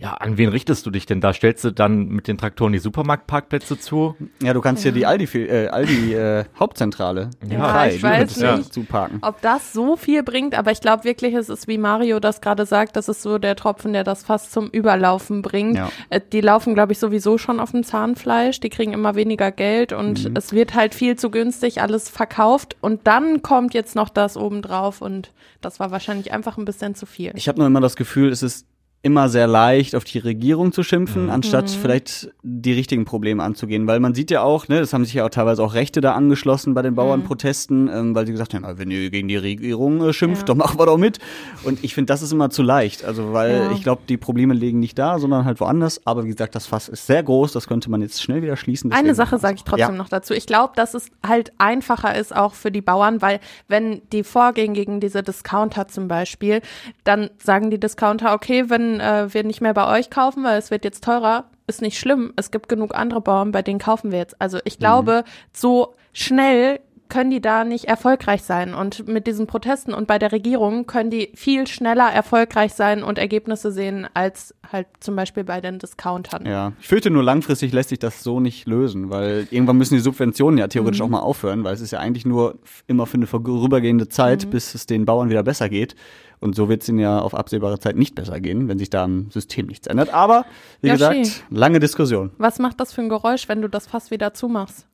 [0.00, 1.32] ja, an wen richtest du dich denn da?
[1.34, 4.16] Stellst du dann mit den Traktoren die Supermarktparkplätze zu?
[4.42, 7.30] Ja, du kannst hier die Aldi, äh, Aldi äh, Hauptzentrale.
[7.42, 8.72] in Ja, Krei, ich die weiß du nicht.
[8.72, 9.18] zuparken.
[9.22, 12.64] Ob das so viel bringt, aber ich glaube wirklich, es ist wie Mario das gerade
[12.64, 15.76] sagt, das ist so der Tropfen, der das fast zum Überlaufen bringt.
[15.76, 15.90] Ja.
[16.08, 19.92] Äh, Die laufen, glaube ich, sowieso schon auf dem Zahnfleisch, die kriegen immer weniger Geld
[19.92, 20.36] und Mhm.
[20.36, 25.02] es wird halt viel zu günstig alles verkauft und dann kommt jetzt noch das obendrauf
[25.02, 27.32] und das war wahrscheinlich einfach ein bisschen zu viel.
[27.34, 28.66] Ich habe nur immer das Gefühl, es ist
[29.02, 33.86] immer sehr leicht, auf die Regierung zu schimpfen, anstatt vielleicht die richtigen Probleme anzugehen.
[33.86, 36.12] Weil man sieht ja auch, ne, das haben sich ja auch teilweise auch Rechte da
[36.12, 40.06] angeschlossen bei den Bauernprotesten, ähm, weil sie gesagt haben, na, wenn ihr gegen die Regierung
[40.06, 40.44] äh, schimpft, Ja.
[40.48, 41.18] dann machen wir doch mit.
[41.64, 43.02] Und ich finde, das ist immer zu leicht.
[43.04, 43.70] Also, weil Ja.
[43.70, 46.02] ich glaube, die Probleme liegen nicht da, sondern halt woanders.
[46.06, 48.92] Aber wie gesagt, das Fass ist sehr groß, das könnte man jetzt schnell wieder schließen.
[48.92, 49.96] Eine Sache sage ich trotzdem Ja.
[49.96, 50.34] noch dazu.
[50.34, 54.74] Ich glaube, dass es halt einfacher ist auch für die Bauern, weil wenn die vorgehen
[54.74, 56.60] gegen diese Discounter zum Beispiel,
[57.04, 60.70] dann sagen die Discounter, okay, wenn äh, wir nicht mehr bei euch kaufen, weil es
[60.70, 62.32] wird jetzt teurer, ist nicht schlimm.
[62.36, 64.40] Es gibt genug andere Bauern, bei denen kaufen wir jetzt.
[64.40, 65.22] Also ich glaube,
[65.52, 68.72] so schnell können die da nicht erfolgreich sein.
[68.72, 73.18] Und mit diesen Protesten und bei der Regierung können die viel schneller erfolgreich sein und
[73.18, 76.46] Ergebnisse sehen, als halt zum Beispiel bei den Discountern.
[76.46, 80.00] Ja, ich fürchte nur langfristig lässt sich das so nicht lösen, weil irgendwann müssen die
[80.00, 81.04] Subventionen ja theoretisch Mhm.
[81.06, 84.50] auch mal aufhören, weil es ist ja eigentlich nur immer für eine vorübergehende Zeit, Mhm.
[84.50, 85.96] bis es den Bauern wieder besser geht.
[86.38, 89.04] Und so wird es ihnen ja auf absehbare Zeit nicht besser gehen, wenn sich da
[89.04, 90.14] am System nichts ändert.
[90.14, 90.46] Aber,
[90.80, 90.98] wie Yoshi.
[91.20, 92.30] gesagt, lange Diskussion.
[92.38, 94.86] Was macht das für ein Geräusch, wenn du das Fass wieder zumachst?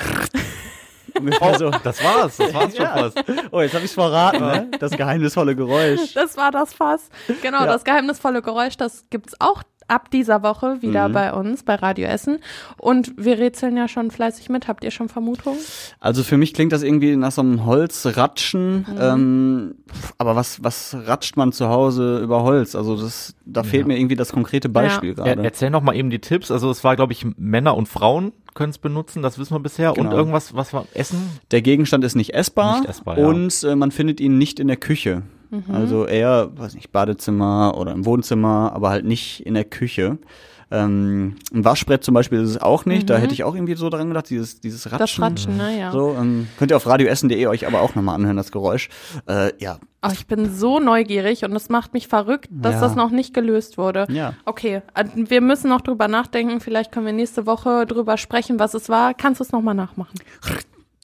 [1.24, 1.70] Ungefähr so.
[1.70, 2.96] Das war's, das war's schon Ja.
[2.96, 3.24] fast.
[3.50, 4.70] Oh, jetzt habe ich's verraten, ne?
[4.78, 6.14] Das geheimnisvolle Geräusch.
[6.14, 7.08] Das war das Fass.
[7.42, 7.66] Genau, Ja.
[7.66, 11.12] das geheimnisvolle Geräusch, das gibt's auch ab dieser Woche wieder Mhm.
[11.12, 12.38] bei uns, bei Radio Essen.
[12.78, 14.68] Und wir rätseln ja schon fleißig mit.
[14.68, 15.58] Habt ihr schon Vermutungen?
[16.00, 18.78] Also für mich klingt das irgendwie nach so einem Holzratschen.
[18.88, 18.98] Mhm.
[19.00, 19.74] Ähm,
[20.18, 22.74] aber was, was ratscht man zu Hause über Holz?
[22.74, 25.42] Also das, da fehlt mir irgendwie das konkrete Beispiel Er, gerade.
[25.44, 26.50] erzähl noch mal eben die Tipps.
[26.50, 29.92] Also es war, glaube ich, Männer und Frauen können es benutzen, das wissen wir bisher.
[29.96, 30.16] Und Genau.
[30.16, 31.38] irgendwas, was war Essen?
[31.52, 33.26] Der Gegenstand ist nicht essbar, Nicht essbar, ja.
[33.26, 35.22] und äh, man findet ihn nicht in der Küche.
[35.52, 35.74] Mhm.
[35.74, 40.18] Also eher, weiß nicht, Badezimmer oder im Wohnzimmer, aber halt nicht in der Küche.
[40.70, 43.10] Ähm, ein Waschbrett zum Beispiel ist es auch nicht.
[43.10, 43.20] Da Mhm.
[43.20, 44.98] hätte ich auch irgendwie so dran gedacht, dieses, dieses Ratschen.
[44.98, 45.78] Das Ratschen, ne?
[45.78, 45.92] Ja.
[45.92, 48.88] So, ähm, könnt ihr auf radioessen.de euch aber auch nochmal anhören, das Geräusch.
[49.28, 52.80] Äh, ja, Oh, ich bin so neugierig und es macht mich verrückt, dass Ja.
[52.80, 54.06] das noch nicht gelöst wurde.
[54.10, 54.32] Ja.
[54.46, 56.58] Okay, äh, wir müssen noch drüber nachdenken.
[56.60, 59.12] Vielleicht können wir nächste Woche drüber sprechen, was es war.
[59.14, 60.14] Kannst du es nochmal nachmachen?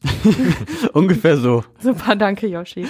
[0.94, 1.62] ungefähr so.
[1.78, 2.86] Super, danke, Yoshi.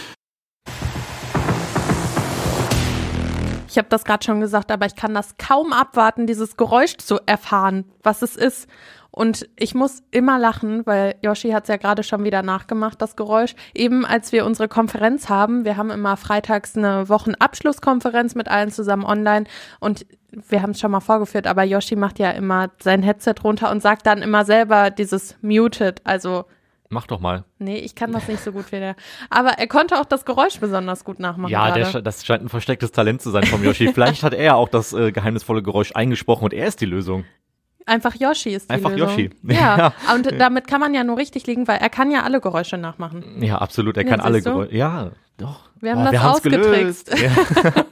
[3.79, 7.21] Ich habe das gerade schon gesagt, aber ich kann das kaum abwarten, dieses Geräusch zu
[7.27, 8.69] erfahren, was es ist.
[9.13, 13.15] Und ich muss immer lachen, weil Yoshi hat es ja gerade schon wieder nachgemacht, das
[13.15, 13.55] Geräusch.
[13.75, 19.05] Eben als wir unsere Konferenz haben, wir haben immer freitags eine Wochenabschlusskonferenz mit allen zusammen
[19.05, 19.47] online
[19.79, 23.71] und wir haben es schon mal vorgeführt, aber Yoshi macht ja immer sein Headset runter
[23.71, 26.47] und sagt dann immer selber dieses muted, also
[26.91, 27.45] Mach doch mal.
[27.59, 28.97] Nee, ich kann das nicht so gut wie der.
[29.29, 31.51] Aber er konnte auch das Geräusch besonders gut nachmachen.
[31.53, 33.93] Ja, der, das scheint ein verstecktes Talent zu sein vom Yoshi.
[33.93, 37.25] Vielleicht hat er auch das äh, geheimnisvolle Geräusch eingesprochen und er ist die Lösung.
[37.85, 39.09] Einfach Yoshi ist die Einfach Lösung.
[39.11, 39.31] Yoshi.
[39.45, 40.15] Ja, Ja.
[40.15, 43.43] und damit kann man ja nur richtig liegen, weil er kann ja alle Geräusche nachmachen.
[43.43, 43.97] Ja, absolut.
[43.99, 44.41] Er Ja, kann alle?
[44.43, 44.75] Geräusche.
[44.75, 45.69] Ja, doch.
[45.81, 47.19] Wir haben Oh, das wir ausgetrickst.
[47.19, 47.31] Ja.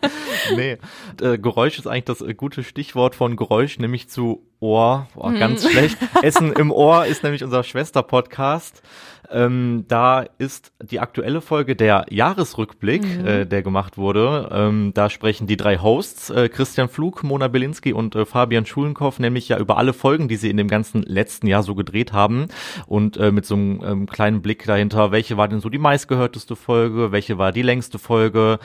[0.55, 0.79] nee.
[1.21, 5.09] Äh, Geräusch ist eigentlich das äh, gute Stichwort von Geräusch, nämlich zu Ohr.
[5.17, 5.31] Oh.
[5.39, 5.99] Ganz schlecht.
[6.23, 8.83] Essen im Ohr ist nämlich unser Schwester-Podcast.
[9.29, 13.27] Ähm, da ist die aktuelle Folge der Jahresrückblick, Mhm.
[13.27, 14.49] äh, der gemacht wurde.
[14.53, 19.19] Ähm, da sprechen die drei Hosts, äh, Christian Flug, Mona Belinski und äh, Fabian Schulenkow,
[19.19, 22.47] nämlich ja über alle Folgen, die sie in dem ganzen letzten Jahr so gedreht haben.
[22.87, 26.55] Und äh, mit so einem ähm, kleinen Blick dahinter, welche war denn so die meistgehörteste
[26.57, 28.59] Folge, welche war die längste Folge.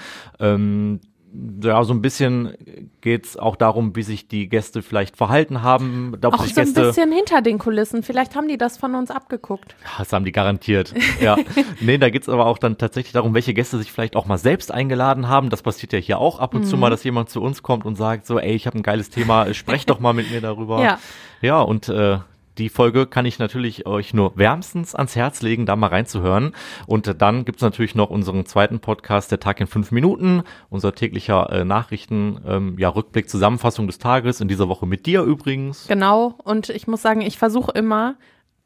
[1.63, 2.55] Ja, so ein bisschen
[2.99, 6.13] geht's auch darum, wie sich die Gäste vielleicht verhalten haben.
[6.23, 8.03] Ob Auch so ein Gäste bisschen hinter den Kulissen.
[8.03, 9.75] Vielleicht haben die das von uns abgeguckt.
[9.97, 10.93] das haben die garantiert.
[11.21, 11.37] Ja.
[11.79, 14.71] nee, da geht's aber auch dann tatsächlich darum, welche Gäste sich vielleicht auch mal selbst
[14.73, 15.49] eingeladen haben.
[15.49, 16.81] Das passiert ja hier auch ab und zu Mhm.
[16.81, 19.53] mal, dass jemand zu uns kommt und sagt so, ey, ich habe ein geiles Thema,
[19.53, 20.83] sprecht doch mal mit mir darüber.
[20.83, 20.99] Ja.
[21.41, 22.19] Ja, und äh,
[22.57, 26.53] die Folge kann ich natürlich euch nur wärmstens ans Herz legen, da mal reinzuhören.
[26.85, 31.49] Und dann gibt's natürlich noch unseren zweiten Podcast, der Tag in fünf Minuten, unser täglicher
[31.51, 35.87] äh, Nachrichten, ähm, ja, Rückblick, Zusammenfassung des Tages, in dieser Woche mit dir übrigens.
[35.87, 36.35] Genau.
[36.43, 38.15] Und ich muss sagen, ich versuche immer,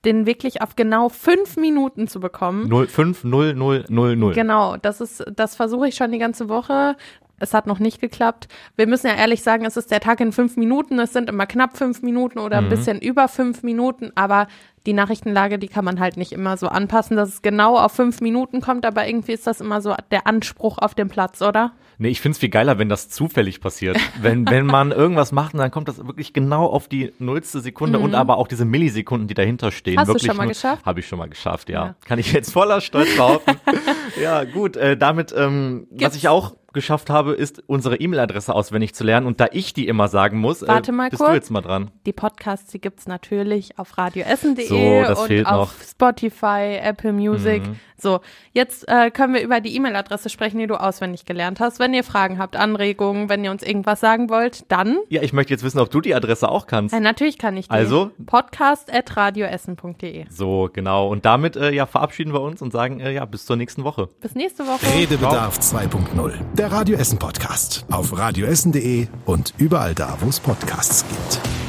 [0.06, 2.70] den wirklich auf genau fünf Minuten zu bekommen.
[2.70, 4.36] 050000.
[4.36, 6.96] Genau, das ist, das versuche ich schon die ganze Woche.
[7.40, 8.48] Es hat noch nicht geklappt.
[8.76, 11.00] Wir müssen ja ehrlich sagen, es ist der Tag in fünf Minuten.
[11.00, 12.70] Es sind immer knapp fünf Minuten oder ein Mhm.
[12.70, 14.12] bisschen über fünf Minuten.
[14.16, 14.48] Aber
[14.86, 18.22] die Nachrichtenlage, die kann man halt nicht immer so anpassen, dass es genau auf fünf
[18.22, 18.86] Minuten kommt.
[18.86, 21.72] Aber irgendwie ist das immer so der Anspruch auf dem Platz, oder?
[21.98, 23.98] Nee, ich find's viel geiler, wenn das zufällig passiert.
[24.22, 28.00] wenn, wenn man irgendwas macht und dann kommt das wirklich genau auf die nullste Sekunde
[28.00, 28.06] Mhm.
[28.06, 29.98] und aber auch diese Millisekunden, die dahinter stehen.
[29.98, 30.86] Hast du wirklich schon mal geschafft?
[30.86, 31.86] Habe ich schon mal geschafft, ja.
[31.86, 31.96] Ja.
[32.06, 33.56] Kann ich jetzt voller Stolz behaupten.
[34.22, 39.04] ja, gut, äh, damit, ähm, was ich auch geschafft habe, ist unsere E-Mail-Adresse auswendig zu
[39.04, 41.32] lernen und da ich die immer sagen muss, äh, Warte mal bist kurz.
[41.32, 41.90] du jetzt mal dran.
[42.06, 44.76] Die Podcasts, die gibt's natürlich auf radioessen.de So,
[45.22, 45.88] und fehlt auf noch.
[45.88, 47.66] Spotify, Apple Music.
[47.66, 47.80] Mhm.
[47.98, 48.20] So,
[48.52, 51.80] jetzt äh, können wir über die E-Mail-Adresse sprechen, die du auswendig gelernt hast.
[51.80, 55.54] Wenn ihr Fragen habt, Anregungen, wenn ihr uns irgendwas sagen wollt, dann, Ja, ich möchte
[55.54, 56.94] jetzt wissen, ob du die Adresse auch kannst.
[56.94, 57.74] äh, natürlich kann ich die.
[57.74, 58.12] Also?
[58.26, 60.26] podcast.radioessen.de.
[60.30, 61.08] So, genau.
[61.08, 64.10] Und damit äh, ja, verabschieden wir uns und sagen, äh, ja, bis zur nächsten Woche.
[64.22, 64.86] Bis nächste Woche.
[64.94, 66.34] Redebedarf 2.0.
[66.66, 67.86] Der Radio Essen Podcast.
[67.92, 71.65] Auf radioessen.de und überall da, wo es Podcasts gibt.